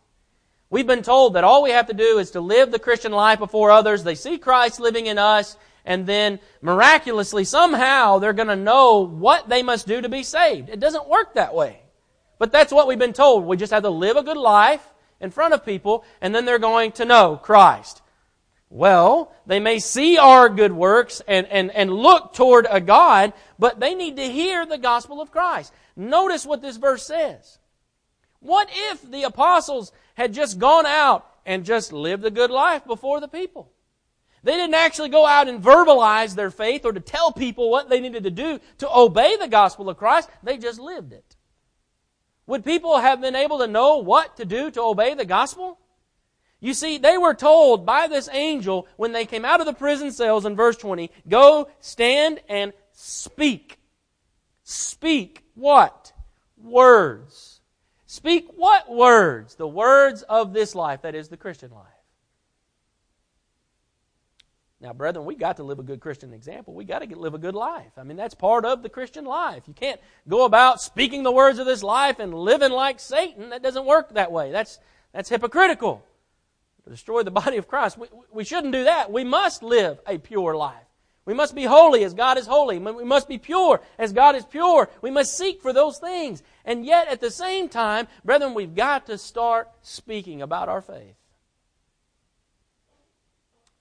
We've 0.70 0.86
been 0.86 1.02
told 1.02 1.34
that 1.34 1.42
all 1.42 1.64
we 1.64 1.70
have 1.70 1.88
to 1.88 1.94
do 1.94 2.18
is 2.18 2.30
to 2.30 2.40
live 2.40 2.70
the 2.70 2.78
Christian 2.78 3.10
life 3.10 3.40
before 3.40 3.72
others. 3.72 4.04
They 4.04 4.14
see 4.14 4.38
Christ 4.38 4.78
living 4.78 5.06
in 5.06 5.18
us, 5.18 5.56
and 5.84 6.06
then 6.06 6.38
miraculously, 6.62 7.42
somehow, 7.42 8.20
they're 8.20 8.32
going 8.32 8.46
to 8.46 8.54
know 8.54 9.00
what 9.00 9.48
they 9.48 9.64
must 9.64 9.88
do 9.88 10.00
to 10.00 10.08
be 10.08 10.22
saved. 10.22 10.68
It 10.68 10.78
doesn't 10.78 11.08
work 11.08 11.34
that 11.34 11.56
way. 11.56 11.80
But 12.38 12.52
that's 12.52 12.72
what 12.72 12.86
we've 12.86 12.98
been 12.98 13.12
told. 13.12 13.44
We 13.44 13.56
just 13.56 13.72
have 13.72 13.82
to 13.82 13.90
live 13.90 14.16
a 14.16 14.22
good 14.22 14.36
life 14.36 14.86
in 15.20 15.30
front 15.30 15.54
of 15.54 15.64
people, 15.64 16.04
and 16.20 16.34
then 16.34 16.44
they're 16.44 16.58
going 16.58 16.92
to 16.92 17.04
know 17.04 17.36
Christ. 17.36 18.02
Well, 18.70 19.32
they 19.46 19.60
may 19.60 19.78
see 19.78 20.18
our 20.18 20.48
good 20.48 20.72
works 20.72 21.22
and, 21.26 21.46
and, 21.46 21.70
and 21.70 21.92
look 21.92 22.34
toward 22.34 22.66
a 22.70 22.80
God, 22.80 23.32
but 23.58 23.80
they 23.80 23.94
need 23.94 24.16
to 24.16 24.24
hear 24.24 24.66
the 24.66 24.78
gospel 24.78 25.20
of 25.20 25.32
Christ. 25.32 25.72
Notice 25.96 26.44
what 26.44 26.60
this 26.62 26.76
verse 26.76 27.06
says. 27.06 27.58
What 28.40 28.68
if 28.70 29.10
the 29.10 29.24
apostles 29.24 29.90
had 30.14 30.34
just 30.34 30.58
gone 30.58 30.86
out 30.86 31.26
and 31.46 31.64
just 31.64 31.92
lived 31.92 32.24
a 32.24 32.30
good 32.30 32.50
life 32.50 32.86
before 32.86 33.20
the 33.20 33.28
people? 33.28 33.72
They 34.44 34.52
didn't 34.52 34.74
actually 34.74 35.08
go 35.08 35.26
out 35.26 35.48
and 35.48 35.62
verbalize 35.62 36.34
their 36.34 36.50
faith 36.50 36.84
or 36.84 36.92
to 36.92 37.00
tell 37.00 37.32
people 37.32 37.70
what 37.70 37.88
they 37.88 38.00
needed 38.00 38.24
to 38.24 38.30
do 38.30 38.60
to 38.78 38.96
obey 38.96 39.36
the 39.36 39.48
gospel 39.48 39.88
of 39.88 39.96
Christ. 39.96 40.28
They 40.42 40.58
just 40.58 40.78
lived 40.78 41.12
it. 41.12 41.27
Would 42.48 42.64
people 42.64 42.98
have 42.98 43.20
been 43.20 43.36
able 43.36 43.58
to 43.58 43.66
know 43.66 43.98
what 43.98 44.38
to 44.38 44.46
do 44.46 44.70
to 44.70 44.80
obey 44.80 45.12
the 45.12 45.26
gospel? 45.26 45.78
You 46.60 46.72
see, 46.72 46.96
they 46.96 47.18
were 47.18 47.34
told 47.34 47.84
by 47.84 48.08
this 48.08 48.26
angel 48.32 48.88
when 48.96 49.12
they 49.12 49.26
came 49.26 49.44
out 49.44 49.60
of 49.60 49.66
the 49.66 49.74
prison 49.74 50.10
cells 50.10 50.46
in 50.46 50.56
verse 50.56 50.78
20, 50.78 51.10
go 51.28 51.68
stand 51.80 52.40
and 52.48 52.72
speak. 52.92 53.78
Speak 54.64 55.44
what? 55.54 56.12
Words. 56.56 57.60
Speak 58.06 58.48
what 58.56 58.90
words? 58.90 59.56
The 59.56 59.68
words 59.68 60.22
of 60.22 60.54
this 60.54 60.74
life, 60.74 61.02
that 61.02 61.14
is 61.14 61.28
the 61.28 61.36
Christian 61.36 61.70
life. 61.70 61.97
Now, 64.80 64.92
brethren, 64.92 65.26
we 65.26 65.34
got 65.34 65.56
to 65.56 65.64
live 65.64 65.80
a 65.80 65.82
good 65.82 66.00
Christian 66.00 66.32
example. 66.32 66.72
We 66.72 66.84
got 66.84 67.00
to 67.00 67.18
live 67.18 67.34
a 67.34 67.38
good 67.38 67.56
life. 67.56 67.90
I 67.96 68.04
mean, 68.04 68.16
that's 68.16 68.34
part 68.34 68.64
of 68.64 68.82
the 68.82 68.88
Christian 68.88 69.24
life. 69.24 69.64
You 69.66 69.74
can't 69.74 70.00
go 70.28 70.44
about 70.44 70.80
speaking 70.80 71.24
the 71.24 71.32
words 71.32 71.58
of 71.58 71.66
this 71.66 71.82
life 71.82 72.20
and 72.20 72.32
living 72.32 72.70
like 72.70 73.00
Satan. 73.00 73.50
That 73.50 73.62
doesn't 73.62 73.86
work 73.86 74.14
that 74.14 74.30
way. 74.30 74.52
That's, 74.52 74.78
that's 75.12 75.28
hypocritical 75.28 76.04
destroy 76.88 77.22
the 77.22 77.30
body 77.30 77.56
of 77.56 77.68
Christ. 77.68 77.98
We, 77.98 78.08
we 78.32 78.44
shouldn't 78.44 78.72
do 78.72 78.84
that. 78.84 79.12
We 79.12 79.24
must 79.24 79.62
live 79.62 80.00
a 80.06 80.18
pure 80.18 80.56
life. 80.56 80.74
We 81.24 81.34
must 81.34 81.54
be 81.54 81.64
holy 81.64 82.04
as 82.04 82.14
God 82.14 82.38
is 82.38 82.46
holy. 82.46 82.78
We 82.78 83.04
must 83.04 83.28
be 83.28 83.36
pure 83.36 83.82
as 83.98 84.14
God 84.14 84.34
is 84.34 84.46
pure. 84.46 84.88
We 85.02 85.10
must 85.10 85.36
seek 85.36 85.60
for 85.60 85.74
those 85.74 85.98
things. 85.98 86.42
And 86.64 86.86
yet, 86.86 87.08
at 87.08 87.20
the 87.20 87.30
same 87.30 87.68
time, 87.68 88.08
brethren, 88.24 88.54
we've 88.54 88.74
got 88.74 89.06
to 89.06 89.18
start 89.18 89.68
speaking 89.82 90.40
about 90.40 90.70
our 90.70 90.80
faith. 90.80 91.14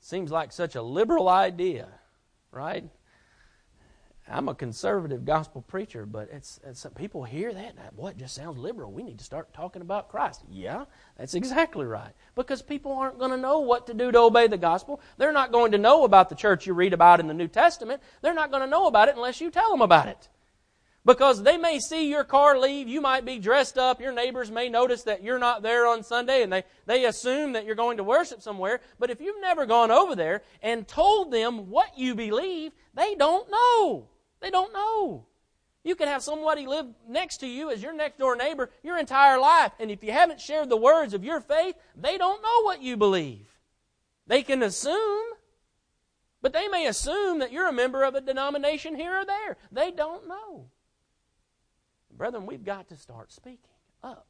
Seems 0.07 0.31
like 0.31 0.53
such 0.53 0.75
a 0.75 0.81
liberal 0.81 1.27
idea, 1.27 1.89
right? 2.53 2.85
I'm 4.25 4.47
a 4.47 4.55
conservative 4.55 5.25
gospel 5.25 5.61
preacher, 5.61 6.05
but 6.05 6.29
it's, 6.31 6.61
it's 6.65 6.87
people 6.95 7.25
hear 7.25 7.53
that. 7.53 7.75
And 7.75 7.97
what 7.97 8.15
just 8.15 8.33
sounds 8.33 8.57
liberal? 8.57 8.93
We 8.93 9.03
need 9.03 9.17
to 9.17 9.25
start 9.25 9.53
talking 9.53 9.81
about 9.81 10.07
Christ. 10.07 10.43
Yeah, 10.49 10.85
that's 11.17 11.33
exactly 11.33 11.85
right. 11.85 12.13
Because 12.35 12.61
people 12.61 12.93
aren't 12.93 13.19
going 13.19 13.31
to 13.31 13.37
know 13.37 13.59
what 13.59 13.85
to 13.87 13.93
do 13.93 14.09
to 14.13 14.19
obey 14.19 14.47
the 14.47 14.57
gospel. 14.57 15.01
They're 15.17 15.33
not 15.33 15.51
going 15.51 15.73
to 15.73 15.77
know 15.77 16.05
about 16.05 16.29
the 16.29 16.35
church 16.35 16.65
you 16.65 16.73
read 16.73 16.93
about 16.93 17.19
in 17.19 17.27
the 17.27 17.33
New 17.33 17.49
Testament. 17.49 18.01
They're 18.21 18.33
not 18.33 18.49
going 18.49 18.63
to 18.63 18.69
know 18.69 18.87
about 18.87 19.09
it 19.09 19.15
unless 19.15 19.41
you 19.41 19.51
tell 19.51 19.71
them 19.71 19.81
about 19.81 20.07
it. 20.07 20.29
Because 21.07 21.41
they 21.41 21.55
may 21.55 21.79
see 21.79 22.09
your 22.09 22.25
car 22.25 22.59
leave, 22.59 22.89
you 22.89 22.99
might 22.99 23.23
be 23.23 23.39
dressed 23.39 23.77
up, 23.77 24.01
your 24.01 24.11
neighbors 24.11 24.51
may 24.51 24.67
notice 24.67 25.03
that 25.03 25.23
you're 25.23 25.39
not 25.39 25.61
there 25.61 25.87
on 25.87 26.03
Sunday, 26.03 26.43
and 26.43 26.51
they, 26.51 26.65
they 26.85 27.05
assume 27.05 27.53
that 27.53 27.63
you're 27.63 27.75
going 27.75 27.95
to 27.95 28.03
worship 28.03 28.41
somewhere. 28.41 28.81
But 28.99 29.09
if 29.09 29.21
you've 29.21 29.39
never 29.39 29.65
gone 29.65 29.89
over 29.89 30.17
there 30.17 30.41
and 30.61 30.85
told 30.85 31.31
them 31.31 31.69
what 31.69 31.97
you 31.97 32.13
believe, 32.13 32.73
they 32.93 33.15
don't 33.15 33.49
know. 33.49 34.09
They 34.41 34.49
don't 34.49 34.73
know. 34.73 35.25
You 35.85 35.95
can 35.95 36.09
have 36.09 36.23
somebody 36.23 36.67
live 36.67 36.87
next 37.07 37.37
to 37.37 37.47
you 37.47 37.71
as 37.71 37.81
your 37.81 37.93
next 37.93 38.19
door 38.19 38.35
neighbor 38.35 38.69
your 38.83 38.99
entire 38.99 39.39
life, 39.39 39.71
and 39.79 39.89
if 39.89 40.03
you 40.03 40.11
haven't 40.11 40.41
shared 40.41 40.67
the 40.67 40.75
words 40.75 41.13
of 41.13 41.23
your 41.23 41.39
faith, 41.39 41.75
they 41.95 42.17
don't 42.17 42.43
know 42.43 42.63
what 42.63 42.81
you 42.81 42.97
believe. 42.97 43.47
They 44.27 44.43
can 44.43 44.61
assume, 44.61 45.23
but 46.41 46.51
they 46.51 46.67
may 46.67 46.85
assume 46.85 47.39
that 47.39 47.53
you're 47.53 47.69
a 47.69 47.71
member 47.71 48.03
of 48.03 48.15
a 48.15 48.19
denomination 48.19 48.93
here 48.93 49.19
or 49.19 49.25
there. 49.25 49.55
They 49.71 49.91
don't 49.91 50.27
know. 50.27 50.65
Brethren, 52.17 52.45
we've 52.45 52.65
got 52.65 52.89
to 52.89 52.97
start 52.97 53.31
speaking 53.31 53.59
up. 54.03 54.27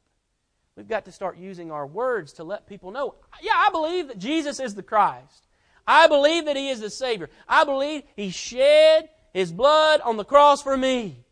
We've 0.76 0.88
got 0.88 1.06
to 1.06 1.12
start 1.12 1.38
using 1.38 1.70
our 1.72 1.86
words 1.86 2.34
to 2.34 2.44
let 2.44 2.66
people 2.68 2.90
know. 2.90 3.16
Yeah, 3.42 3.54
I 3.56 3.70
believe 3.70 4.08
that 4.08 4.18
Jesus 4.18 4.60
is 4.60 4.74
the 4.74 4.82
Christ. 4.82 5.46
I 5.86 6.06
believe 6.06 6.44
that 6.44 6.56
He 6.56 6.68
is 6.68 6.80
the 6.80 6.90
Savior. 6.90 7.30
I 7.48 7.64
believe 7.64 8.02
He 8.14 8.30
shed 8.30 9.08
his 9.32 9.52
blood 9.52 10.00
on 10.00 10.16
the 10.16 10.24
cross 10.24 10.62
for 10.62 10.76
me. 10.76 11.24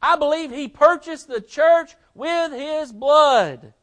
I 0.00 0.16
believe 0.16 0.50
He 0.50 0.68
purchased 0.68 1.28
the 1.28 1.40
church 1.40 1.94
with 2.14 2.52
His 2.52 2.92
blood. 2.92 3.74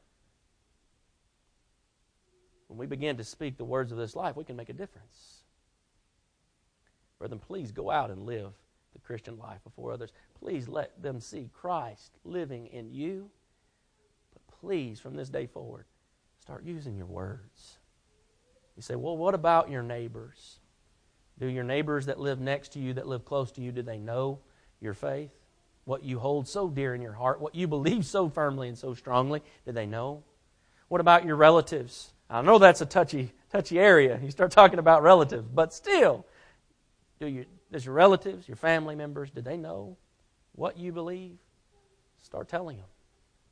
When 2.67 2.77
we 2.77 2.85
begin 2.87 3.17
to 3.17 3.23
speak 3.23 3.57
the 3.57 3.63
words 3.65 3.91
of 3.91 3.97
this 3.97 4.15
life, 4.15 4.35
we 4.35 4.43
can 4.43 4.55
make 4.55 4.69
a 4.69 4.73
difference. 4.73 5.43
Brethren, 7.19 7.39
please 7.39 7.71
go 7.71 7.89
out 7.91 8.11
and 8.11 8.25
live 8.25 8.53
the 8.95 9.01
Christian 9.01 9.37
life 9.37 9.63
before 9.63 9.91
others. 9.91 10.11
Please 10.39 10.67
let 10.67 11.01
them 11.01 11.19
see 11.19 11.49
Christ 11.53 12.11
living 12.23 12.67
in 12.67 12.91
you. 12.91 13.29
But 14.33 14.41
please, 14.59 14.99
from 14.99 15.15
this 15.15 15.29
day 15.29 15.45
forward, 15.45 15.85
start 16.39 16.63
using 16.63 16.95
your 16.95 17.05
words. 17.05 17.77
You 18.75 18.81
say, 18.81 18.95
well, 18.95 19.17
what 19.17 19.35
about 19.35 19.69
your 19.69 19.83
neighbors? 19.83 20.59
Do 21.37 21.47
your 21.47 21.63
neighbors 21.63 22.05
that 22.05 22.19
live 22.19 22.39
next 22.39 22.73
to 22.73 22.79
you, 22.79 22.93
that 22.93 23.07
live 23.07 23.25
close 23.25 23.51
to 23.53 23.61
you, 23.61 23.71
do 23.71 23.81
they 23.81 23.97
know 23.97 24.39
your 24.79 24.93
faith? 24.93 25.31
What 25.83 26.03
you 26.03 26.17
hold 26.19 26.47
so 26.47 26.69
dear 26.69 26.95
in 26.95 27.01
your 27.01 27.13
heart, 27.13 27.41
what 27.41 27.53
you 27.53 27.67
believe 27.67 28.05
so 28.05 28.29
firmly 28.29 28.69
and 28.69 28.77
so 28.77 28.93
strongly, 28.93 29.43
do 29.65 29.71
they 29.71 29.85
know? 29.85 30.23
What 30.87 31.01
about 31.01 31.25
your 31.25 31.35
relatives? 31.35 32.13
I 32.29 32.41
know 32.41 32.57
that's 32.57 32.81
a 32.81 32.85
touchy, 32.85 33.33
touchy 33.51 33.79
area. 33.79 34.19
You 34.23 34.31
start 34.31 34.51
talking 34.51 34.79
about 34.79 35.03
relatives, 35.03 35.47
but 35.53 35.73
still, 35.73 36.25
do 37.19 37.27
you, 37.27 37.45
does 37.71 37.85
your 37.85 37.95
relatives, 37.95 38.47
your 38.47 38.57
family 38.57 38.95
members, 38.95 39.31
do 39.31 39.41
they 39.41 39.57
know 39.57 39.97
what 40.53 40.77
you 40.77 40.91
believe? 40.91 41.37
Start 42.21 42.47
telling 42.47 42.77
them. 42.77 42.85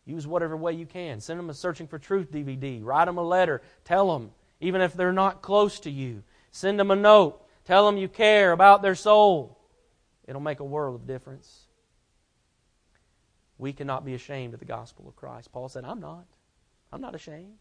Use 0.05 0.27
whatever 0.27 0.57
way 0.57 0.73
you 0.73 0.85
can. 0.85 1.19
Send 1.19 1.39
them 1.39 1.49
a 1.49 1.53
Searching 1.53 1.87
for 1.87 1.97
Truth 1.97 2.31
DVD. 2.31 2.83
Write 2.83 3.05
them 3.05 3.17
a 3.17 3.23
letter. 3.23 3.61
Tell 3.85 4.13
them, 4.13 4.31
even 4.59 4.81
if 4.81 4.93
they're 4.93 5.13
not 5.13 5.41
close 5.41 5.79
to 5.81 5.91
you. 5.91 6.23
Send 6.51 6.79
them 6.79 6.91
a 6.91 6.95
note. 6.95 7.41
Tell 7.65 7.85
them 7.85 7.97
you 7.97 8.09
care 8.09 8.51
about 8.51 8.81
their 8.81 8.95
soul. 8.95 9.57
It'll 10.27 10.41
make 10.41 10.59
a 10.59 10.65
world 10.65 10.95
of 10.95 11.07
difference. 11.07 11.67
We 13.57 13.71
cannot 13.71 14.05
be 14.05 14.13
ashamed 14.13 14.53
of 14.53 14.59
the 14.59 14.65
gospel 14.65 15.07
of 15.07 15.15
Christ. 15.15 15.51
Paul 15.51 15.69
said, 15.69 15.85
I'm 15.85 16.01
not. 16.01 16.25
I'm 16.91 17.01
not 17.01 17.15
ashamed. 17.15 17.57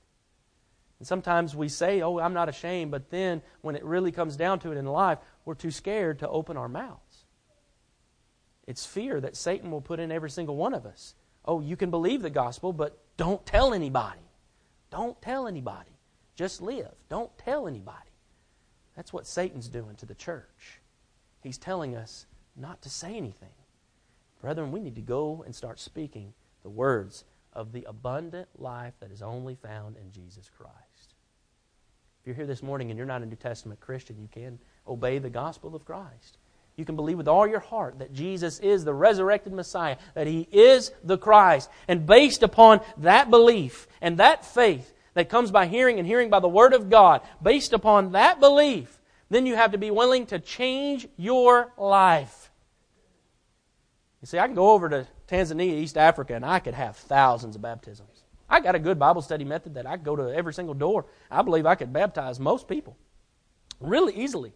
And 0.99 1.07
sometimes 1.07 1.55
we 1.57 1.69
say, 1.69 2.03
Oh, 2.03 2.19
I'm 2.19 2.33
not 2.33 2.49
ashamed, 2.49 2.91
but 2.91 3.11
then 3.11 3.43
when 3.61 3.77
it 3.77 3.85
really 3.85 4.13
comes 4.13 4.37
down 4.37 4.61
to 4.61 4.73
it 4.73 4.79
in 4.79 4.87
life, 4.87 5.19
we're 5.45 5.55
too 5.55 5.71
scared 5.71 6.19
to 6.21 6.29
open 6.29 6.57
our 6.57 6.69
mouths. 6.69 7.25
It's 8.67 8.87
fear 8.87 9.21
that 9.21 9.37
Satan 9.37 9.71
will 9.71 9.81
put 9.81 10.01
in 10.01 10.13
every 10.13 10.31
single 10.31 10.57
one 10.57 10.75
of 10.75 10.87
us. 10.87 11.15
Oh, 11.45 11.61
you 11.61 11.77
can 11.77 11.91
believe 11.91 12.23
the 12.23 12.31
gospel, 12.31 12.73
but 12.73 12.99
don't 13.17 13.45
tell 13.45 13.75
anybody. 13.75 14.21
Don't 14.91 15.21
tell 15.21 15.49
anybody. 15.49 15.91
Just 16.37 16.63
live. 16.63 16.93
Don't 17.09 17.37
tell 17.39 17.67
anybody. 17.67 17.99
That's 18.95 19.13
what 19.13 19.27
Satan's 19.27 19.69
doing 19.69 19.97
to 19.97 20.07
the 20.07 20.15
church. 20.15 20.81
He's 21.43 21.59
telling 21.59 21.97
us 21.97 22.27
not 22.57 22.83
to 22.83 22.91
say 22.91 23.17
anything. 23.17 23.49
Brethren, 24.41 24.71
we 24.71 24.81
need 24.81 24.97
to 24.97 25.03
go 25.03 25.43
and 25.45 25.55
start 25.55 25.81
speaking 25.81 26.35
the 26.63 26.71
words 26.71 27.25
of 27.53 27.73
the 27.73 27.85
abundant 27.89 28.49
life 28.59 28.95
that 29.01 29.11
is 29.11 29.23
only 29.23 29.55
found 29.55 29.97
in 29.97 30.11
Jesus 30.11 30.51
Christ. 30.57 30.92
If 32.23 32.29
you're 32.29 32.37
here 32.37 32.47
this 32.47 32.63
morning 32.63 32.91
and 32.91 32.97
you're 32.97 33.05
not 33.05 33.23
a 33.23 33.27
New 33.27 33.35
Testament 33.35 33.81
Christian, 33.81 34.17
you 34.21 34.29
can 34.31 34.61
obey 34.87 35.19
the 35.19 35.29
gospel 35.29 35.75
of 35.75 35.85
Christ. 35.85 36.39
You 36.77 36.85
can 36.85 36.95
believe 36.95 37.19
with 37.19 37.27
all 37.27 37.49
your 37.49 37.59
heart 37.59 37.99
that 37.99 38.13
Jesus 38.13 38.61
is 38.61 38.85
the 38.85 38.95
resurrected 38.95 39.53
Messiah, 39.53 39.97
that 40.15 40.29
He 40.29 40.47
is 40.53 40.93
the 41.03 41.19
Christ. 41.19 41.69
And 41.89 42.07
based 42.07 42.45
upon 42.45 42.81
that 42.99 43.29
belief 43.29 43.89
and 44.01 44.19
that 44.19 44.45
faith 44.45 44.95
that 45.15 45.29
comes 45.29 45.51
by 45.51 45.67
hearing 45.67 45.99
and 45.99 46.07
hearing 46.07 46.31
by 46.31 46.39
the 46.39 46.49
Word 46.49 46.75
of 46.75 46.89
God, 46.89 47.23
based 47.43 47.73
upon 47.73 48.13
that 48.13 48.39
belief, 48.39 49.01
then 49.29 49.45
you 49.45 49.57
have 49.57 49.73
to 49.73 49.79
be 49.79 49.91
willing 49.91 50.25
to 50.27 50.39
change 50.39 51.09
your 51.17 51.73
life. 51.77 52.53
You 54.21 54.27
see, 54.27 54.39
I 54.39 54.47
can 54.47 54.55
go 54.55 54.71
over 54.71 54.89
to 54.89 55.09
Tanzania, 55.27 55.73
East 55.73 55.99
Africa, 55.99 56.37
and 56.37 56.47
I 56.47 56.61
could 56.61 56.75
have 56.75 56.97
thousands 56.97 57.57
of 57.57 57.63
baptisms. 57.63 58.12
I 58.53 58.61
got 58.61 58.75
a 58.75 58.79
good 58.79 58.99
Bible 58.99 59.23
study 59.23 59.47
method 59.47 59.75
that 59.77 59.87
I 59.87 59.97
go 59.97 60.15
to 60.15 60.25
every 60.25 60.53
single 60.53 60.75
door. 60.75 61.07
I 61.31 61.41
believe 61.41 61.65
I 61.65 61.75
could 61.75 61.91
baptize 61.91 62.39
most 62.39 62.69
people 62.69 62.99
really 63.81 64.15
easily. 64.15 64.53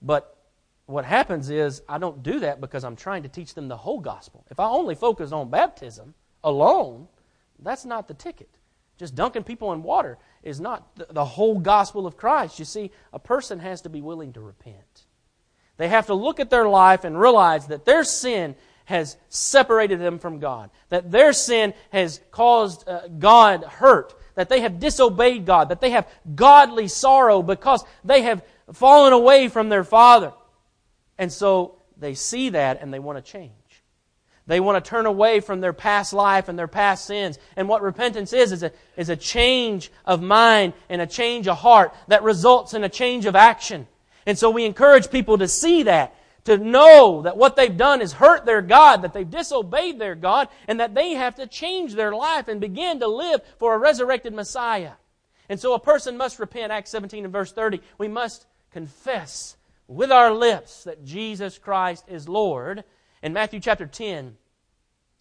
But 0.00 0.38
what 0.86 1.04
happens 1.04 1.50
is 1.50 1.82
I 1.88 1.98
don't 1.98 2.22
do 2.22 2.38
that 2.38 2.60
because 2.60 2.84
I'm 2.84 2.94
trying 2.94 3.24
to 3.24 3.28
teach 3.28 3.54
them 3.54 3.66
the 3.66 3.76
whole 3.76 3.98
gospel. 3.98 4.46
If 4.48 4.60
I 4.60 4.68
only 4.68 4.94
focus 4.94 5.32
on 5.32 5.50
baptism 5.50 6.14
alone, 6.44 7.08
that's 7.58 7.84
not 7.84 8.06
the 8.06 8.14
ticket. 8.14 8.48
Just 8.96 9.16
dunking 9.16 9.42
people 9.42 9.72
in 9.72 9.82
water 9.82 10.16
is 10.44 10.60
not 10.60 10.86
the 10.94 11.24
whole 11.24 11.58
gospel 11.58 12.06
of 12.06 12.16
Christ. 12.16 12.60
You 12.60 12.64
see, 12.64 12.92
a 13.12 13.18
person 13.18 13.58
has 13.58 13.80
to 13.82 13.88
be 13.88 14.00
willing 14.00 14.32
to 14.34 14.40
repent. 14.40 15.04
They 15.78 15.88
have 15.88 16.06
to 16.06 16.14
look 16.14 16.38
at 16.38 16.48
their 16.48 16.68
life 16.68 17.02
and 17.02 17.20
realize 17.20 17.66
that 17.66 17.84
their 17.84 18.04
sin 18.04 18.54
has 18.88 19.18
separated 19.28 20.00
them 20.00 20.18
from 20.18 20.38
God, 20.38 20.70
that 20.88 21.10
their 21.10 21.34
sin 21.34 21.74
has 21.90 22.22
caused 22.30 22.88
uh, 22.88 23.06
God 23.18 23.62
hurt, 23.62 24.14
that 24.34 24.48
they 24.48 24.60
have 24.60 24.80
disobeyed 24.80 25.44
God, 25.44 25.68
that 25.68 25.82
they 25.82 25.90
have 25.90 26.08
godly 26.34 26.88
sorrow 26.88 27.42
because 27.42 27.84
they 28.02 28.22
have 28.22 28.42
fallen 28.72 29.12
away 29.12 29.48
from 29.48 29.68
their 29.68 29.84
Father. 29.84 30.32
And 31.18 31.30
so 31.30 31.76
they 31.98 32.14
see 32.14 32.48
that 32.48 32.80
and 32.80 32.92
they 32.92 32.98
want 32.98 33.22
to 33.22 33.32
change. 33.32 33.52
They 34.46 34.58
want 34.58 34.82
to 34.82 34.88
turn 34.88 35.04
away 35.04 35.40
from 35.40 35.60
their 35.60 35.74
past 35.74 36.14
life 36.14 36.48
and 36.48 36.58
their 36.58 36.66
past 36.66 37.04
sins. 37.04 37.38
And 37.56 37.68
what 37.68 37.82
repentance 37.82 38.32
is, 38.32 38.52
is 38.52 38.62
a, 38.62 38.72
is 38.96 39.10
a 39.10 39.16
change 39.16 39.92
of 40.06 40.22
mind 40.22 40.72
and 40.88 41.02
a 41.02 41.06
change 41.06 41.46
of 41.46 41.58
heart 41.58 41.94
that 42.06 42.22
results 42.22 42.72
in 42.72 42.84
a 42.84 42.88
change 42.88 43.26
of 43.26 43.36
action. 43.36 43.86
And 44.24 44.38
so 44.38 44.48
we 44.48 44.64
encourage 44.64 45.10
people 45.10 45.36
to 45.36 45.46
see 45.46 45.82
that, 45.82 46.14
to 46.48 46.58
know 46.58 47.22
that 47.22 47.36
what 47.36 47.56
they've 47.56 47.76
done 47.76 48.00
is 48.00 48.14
hurt 48.14 48.44
their 48.44 48.62
God, 48.62 49.02
that 49.02 49.12
they've 49.12 49.28
disobeyed 49.28 49.98
their 49.98 50.14
God, 50.14 50.48
and 50.66 50.80
that 50.80 50.94
they 50.94 51.12
have 51.12 51.36
to 51.36 51.46
change 51.46 51.94
their 51.94 52.14
life 52.14 52.48
and 52.48 52.60
begin 52.60 53.00
to 53.00 53.06
live 53.06 53.40
for 53.58 53.74
a 53.74 53.78
resurrected 53.78 54.34
Messiah. 54.34 54.92
And 55.48 55.60
so 55.60 55.74
a 55.74 55.80
person 55.80 56.16
must 56.16 56.38
repent, 56.38 56.72
Acts 56.72 56.90
17 56.90 57.24
and 57.24 57.32
verse 57.32 57.52
30. 57.52 57.80
We 57.98 58.08
must 58.08 58.46
confess 58.70 59.56
with 59.86 60.10
our 60.10 60.32
lips 60.32 60.84
that 60.84 61.04
Jesus 61.04 61.58
Christ 61.58 62.04
is 62.08 62.28
Lord. 62.28 62.84
In 63.22 63.32
Matthew 63.32 63.60
chapter 63.60 63.86
10, 63.86 64.36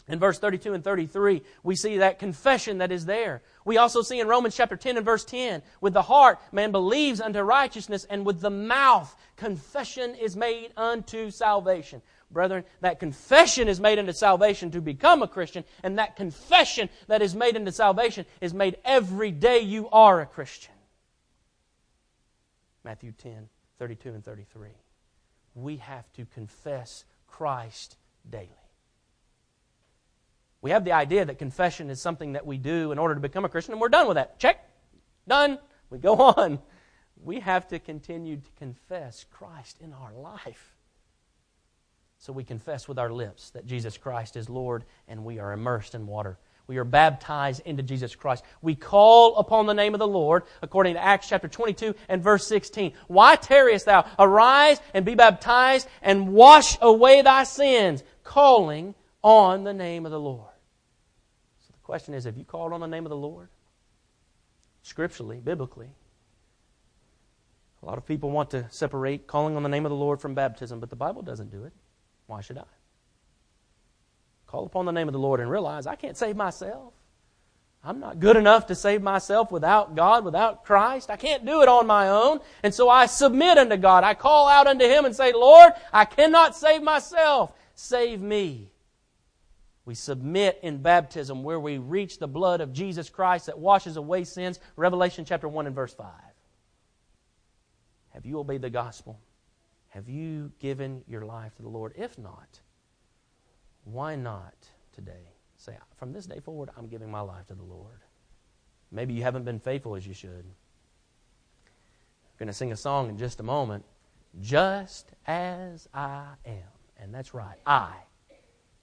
in 0.08 0.20
verse 0.20 0.40
32 0.40 0.74
and 0.74 0.84
33, 0.84 1.42
we 1.64 1.76
see 1.76 1.98
that 1.98 2.20
confession 2.20 2.78
that 2.78 2.92
is 2.92 3.06
there. 3.06 3.42
We 3.66 3.78
also 3.78 4.02
see 4.02 4.20
in 4.20 4.28
Romans 4.28 4.56
chapter 4.56 4.78
10 4.78 4.96
and 4.98 5.06
verse 5.06 5.26
10, 5.26 5.62
with 5.82 5.94
the 5.94 6.02
heart 6.02 6.40
man 6.52 6.72
believes 6.72 7.20
unto 7.20 7.42
righteousness, 7.42 8.06
and 8.10 8.26
with 8.26 8.40
the 8.40 8.50
mouth 8.50 9.14
confession 9.36 10.16
is 10.16 10.38
made 10.38 10.72
unto 10.78 11.30
salvation. 11.30 12.02
Brethren, 12.32 12.64
that 12.82 13.00
confession 13.00 13.68
is 13.68 13.80
made 13.80 14.00
unto 14.00 14.14
salvation 14.14 14.72
to 14.72 14.82
become 14.82 15.24
a 15.24 15.28
Christian, 15.28 15.66
and 15.84 15.98
that 15.98 16.16
confession 16.16 16.90
that 17.08 17.22
is 17.22 17.36
made 17.36 17.56
unto 17.56 17.72
salvation 17.72 18.26
is 18.42 18.54
made 18.54 18.78
every 18.86 19.32
day 19.32 19.60
you 19.60 19.90
are 19.90 20.22
a 20.22 20.26
Christian. 20.26 20.74
Matthew 22.84 23.12
10, 23.12 23.50
32 23.80 24.10
and 24.10 24.24
33. 24.24 24.70
We 25.56 25.78
have 25.78 26.12
to 26.14 26.26
confess 26.26 27.04
Christ 27.28 27.98
daily. 28.30 28.67
We 30.62 30.72
have 30.72 30.84
the 30.84 30.94
idea 30.94 31.26
that 31.26 31.38
confession 31.38 31.90
is 31.90 32.02
something 32.02 32.34
that 32.34 32.46
we 32.46 32.58
do 32.58 32.92
in 32.92 33.00
order 33.00 33.16
to 33.16 33.22
become 33.22 33.46
a 33.46 33.50
Christian, 33.50 33.74
and 33.74 33.82
we're 33.82 33.90
done 33.90 34.08
with 34.08 34.16
that. 34.16 34.40
Check. 34.40 34.68
Done. 35.28 35.60
We 35.90 35.98
go 36.00 36.16
on. 36.38 36.60
We 37.24 37.40
have 37.40 37.68
to 37.70 37.80
continue 37.80 38.38
to 38.38 38.52
confess 38.58 39.26
Christ 39.32 39.78
in 39.82 39.94
our 39.94 40.14
life. 40.14 40.76
So 42.20 42.34
we 42.34 42.44
confess 42.44 42.88
with 42.88 42.98
our 42.98 43.12
lips 43.12 43.52
that 43.52 43.66
Jesus 43.66 43.98
Christ 43.98 44.36
is 44.36 44.50
Lord, 44.50 44.86
and 45.08 45.24
we 45.24 45.40
are 45.40 45.54
immersed 45.54 45.94
in 45.94 46.08
water 46.08 46.40
we 46.68 46.78
are 46.78 46.84
baptized 46.84 47.62
into 47.66 47.82
Jesus 47.82 48.14
Christ. 48.14 48.44
We 48.62 48.76
call 48.76 49.38
upon 49.38 49.66
the 49.66 49.74
name 49.74 49.96
of 49.96 50.00
the 50.00 50.08
Lord, 50.08 50.44
according 50.62 50.96
to 50.96 51.04
Acts 51.04 51.30
chapter 51.30 51.48
22 51.48 51.96
and 52.10 52.22
verse 52.22 52.46
16. 52.46 52.92
Why 53.08 53.38
tarriest 53.38 53.86
thou? 53.86 54.06
Arise 54.20 54.80
and 54.94 55.06
be 55.06 55.16
baptized 55.16 55.88
and 56.02 56.34
wash 56.34 56.78
away 56.82 57.22
thy 57.22 57.46
sins, 57.46 58.04
calling 58.24 58.96
on 59.24 59.64
the 59.64 59.74
name 59.74 60.06
of 60.06 60.12
the 60.12 60.20
Lord. 60.20 60.52
So 61.60 61.74
the 61.74 61.84
question 61.84 62.14
is 62.14 62.26
have 62.26 62.38
you 62.38 62.44
called 62.44 62.74
on 62.74 62.80
the 62.80 62.88
name 62.88 63.06
of 63.06 63.10
the 63.10 63.18
Lord? 63.18 63.50
Scripturally, 64.84 65.40
biblically. 65.40 65.90
A 67.84 67.86
lot 67.86 67.98
of 67.98 68.06
people 68.06 68.32
want 68.32 68.50
to 68.52 68.66
separate 68.70 69.28
calling 69.28 69.56
on 69.56 69.64
the 69.64 69.70
name 69.70 69.86
of 69.86 69.90
the 69.90 69.96
Lord 69.96 70.20
from 70.20 70.34
baptism, 70.34 70.80
but 70.80 70.90
the 70.90 70.96
Bible 70.96 71.22
doesn't 71.22 71.52
do 71.52 71.64
it. 71.64 71.74
Why 72.26 72.42
should 72.42 72.58
I? 72.58 72.64
Call 74.48 74.66
upon 74.66 74.86
the 74.86 74.92
name 74.92 75.08
of 75.08 75.14
the 75.14 75.20
Lord 75.20 75.40
and 75.40 75.50
realize 75.50 75.86
I 75.86 75.96
can't 75.96 76.18
save 76.18 76.36
myself. 76.36 76.94
I'm 77.84 78.00
not 78.00 78.20
good 78.20 78.36
enough 78.36 78.68
to 78.68 78.76
save 78.76 79.02
myself 79.02 79.52
without 79.52 79.96
God, 79.96 80.26
without 80.26 80.66
Christ. 80.66 81.10
I 81.10 81.16
can't 81.16 81.46
do 81.46 81.62
it 81.62 81.70
on 81.70 81.86
my 81.86 82.10
own. 82.10 82.40
And 82.64 82.74
so 82.74 82.90
I 82.90 83.06
submit 83.06 83.58
unto 83.58 83.78
God. 83.78 84.04
I 84.04 84.14
call 84.14 84.48
out 84.48 84.68
unto 84.68 84.86
Him 84.86 85.06
and 85.06 85.16
say, 85.16 85.32
Lord, 85.32 85.72
I 85.94 86.06
cannot 86.06 86.56
save 86.56 86.82
myself. 86.82 87.54
Save 87.76 88.20
me. 88.20 88.70
We 89.88 89.96
submit 89.96 90.60
in 90.64 90.82
baptism 90.82 91.44
where 91.44 91.62
we 91.62 91.78
reach 91.78 92.20
the 92.20 92.28
blood 92.28 92.60
of 92.60 92.74
Jesus 92.74 93.10
Christ 93.10 93.46
that 93.46 93.58
washes 93.58 93.96
away 93.96 94.26
sins. 94.26 94.60
Revelation 94.76 95.24
chapter 95.24 95.48
1 95.48 95.66
and 95.66 95.74
verse 95.74 95.94
5. 95.94 96.12
Have 98.10 98.26
you 98.26 98.38
obeyed 98.38 98.62
the 98.62 98.70
gospel? 98.70 99.18
Have 99.88 100.10
you 100.10 100.52
given 100.60 101.06
your 101.08 101.22
life 101.22 101.56
to 101.56 101.62
the 101.62 101.70
Lord? 101.70 101.94
If 101.96 102.18
not, 102.18 102.60
why 103.86 104.18
not 104.18 104.56
today 104.92 105.32
say, 105.56 105.78
from 105.96 106.12
this 106.12 106.26
day 106.26 106.42
forward, 106.42 106.70
I'm 106.78 106.90
giving 106.90 107.10
my 107.10 107.22
life 107.22 107.48
to 107.48 107.56
the 107.56 107.64
Lord? 107.64 108.02
Maybe 108.92 109.14
you 109.14 109.24
haven't 109.24 109.46
been 109.46 109.62
faithful 109.62 109.96
as 109.96 110.06
you 110.06 110.14
should. 110.14 110.44
I'm 111.64 112.38
going 112.38 112.48
to 112.48 112.54
sing 112.54 112.74
a 112.74 112.78
song 112.78 113.08
in 113.08 113.18
just 113.18 113.40
a 113.40 113.44
moment. 113.44 113.86
Just 114.42 115.14
as 115.28 115.88
I 115.94 116.26
am. 116.46 116.68
And 116.98 117.14
that's 117.14 117.34
right, 117.34 117.58
I. 117.66 117.94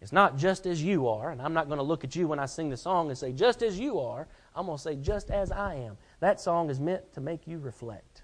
It's 0.05 0.13
not 0.13 0.37
just 0.37 0.67
as 0.67 0.81
you 0.81 1.09
are, 1.09 1.33
and 1.33 1.43
I'm 1.43 1.55
not 1.55 1.67
going 1.67 1.79
to 1.79 1.83
look 1.83 2.05
at 2.05 2.15
you 2.15 2.29
when 2.29 2.39
I 2.39 2.47
sing 2.47 2.71
the 2.71 2.77
song 2.77 3.09
and 3.09 3.19
say, 3.19 3.33
just 3.33 3.63
as 3.63 3.81
you 3.81 3.99
are. 3.99 4.29
I'm 4.55 4.67
going 4.67 4.79
to 4.79 4.83
say, 4.83 4.95
just 4.95 5.31
as 5.31 5.51
I 5.51 5.75
am. 5.75 5.97
That 6.21 6.41
song 6.41 6.71
is 6.71 6.79
meant 6.79 7.13
to 7.15 7.21
make 7.21 7.49
you 7.49 7.59
reflect. 7.59 8.23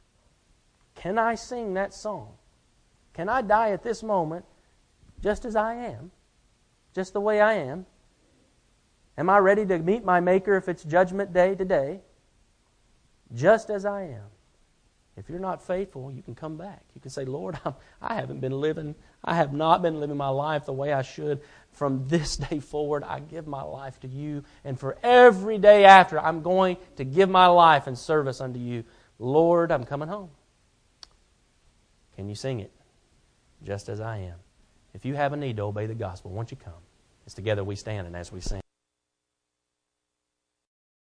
Can 0.94 1.18
I 1.18 1.34
sing 1.34 1.74
that 1.74 1.92
song? 1.92 2.34
Can 3.14 3.28
I 3.28 3.42
die 3.42 3.70
at 3.70 3.82
this 3.82 4.02
moment 4.02 4.44
just 5.20 5.44
as 5.44 5.56
I 5.56 5.74
am? 5.74 6.12
just 6.94 7.12
the 7.12 7.20
way 7.20 7.40
I 7.40 7.54
am? 7.54 7.86
Am 9.16 9.30
I 9.30 9.38
ready 9.38 9.66
to 9.66 9.78
meet 9.78 10.04
my 10.04 10.20
Maker 10.20 10.56
if 10.56 10.68
it's 10.68 10.82
judgment 10.82 11.32
day 11.32 11.54
today? 11.54 12.00
Just 13.34 13.70
as 13.70 13.84
I 13.84 14.02
am. 14.02 14.26
If 15.16 15.28
you're 15.28 15.38
not 15.38 15.62
faithful, 15.62 16.10
you 16.10 16.22
can 16.22 16.34
come 16.34 16.56
back. 16.56 16.82
You 16.94 17.00
can 17.00 17.10
say, 17.10 17.24
Lord, 17.24 17.58
I'm, 17.64 17.74
I 18.00 18.14
haven't 18.14 18.40
been 18.40 18.58
living, 18.58 18.94
I 19.22 19.34
have 19.34 19.52
not 19.52 19.82
been 19.82 20.00
living 20.00 20.16
my 20.16 20.28
life 20.28 20.64
the 20.64 20.72
way 20.72 20.92
I 20.92 21.02
should. 21.02 21.40
From 21.72 22.08
this 22.08 22.36
day 22.36 22.58
forward, 22.60 23.04
I 23.04 23.20
give 23.20 23.46
my 23.46 23.62
life 23.62 24.00
to 24.00 24.08
you. 24.08 24.44
And 24.64 24.78
for 24.78 24.98
every 25.02 25.58
day 25.58 25.84
after, 25.84 26.18
I'm 26.20 26.42
going 26.42 26.76
to 26.96 27.04
give 27.04 27.30
my 27.30 27.46
life 27.46 27.88
in 27.88 27.96
service 27.96 28.40
unto 28.40 28.58
you. 28.58 28.84
Lord, 29.18 29.70
I'm 29.70 29.84
coming 29.84 30.08
home. 30.08 30.30
Can 32.16 32.28
you 32.28 32.34
sing 32.34 32.60
it? 32.60 32.72
Just 33.62 33.88
as 33.88 34.00
I 34.00 34.18
am. 34.18 34.36
If 34.94 35.04
you 35.04 35.14
have 35.14 35.32
a 35.32 35.36
need 35.36 35.56
to 35.56 35.62
obey 35.62 35.86
the 35.86 35.94
gospel, 35.94 36.30
won't 36.32 36.50
you 36.50 36.56
come? 36.56 36.72
As 37.26 37.34
together 37.34 37.62
we 37.62 37.76
stand 37.76 38.06
and 38.06 38.16
as 38.16 38.32
we 38.32 38.40
sing. 38.40 38.60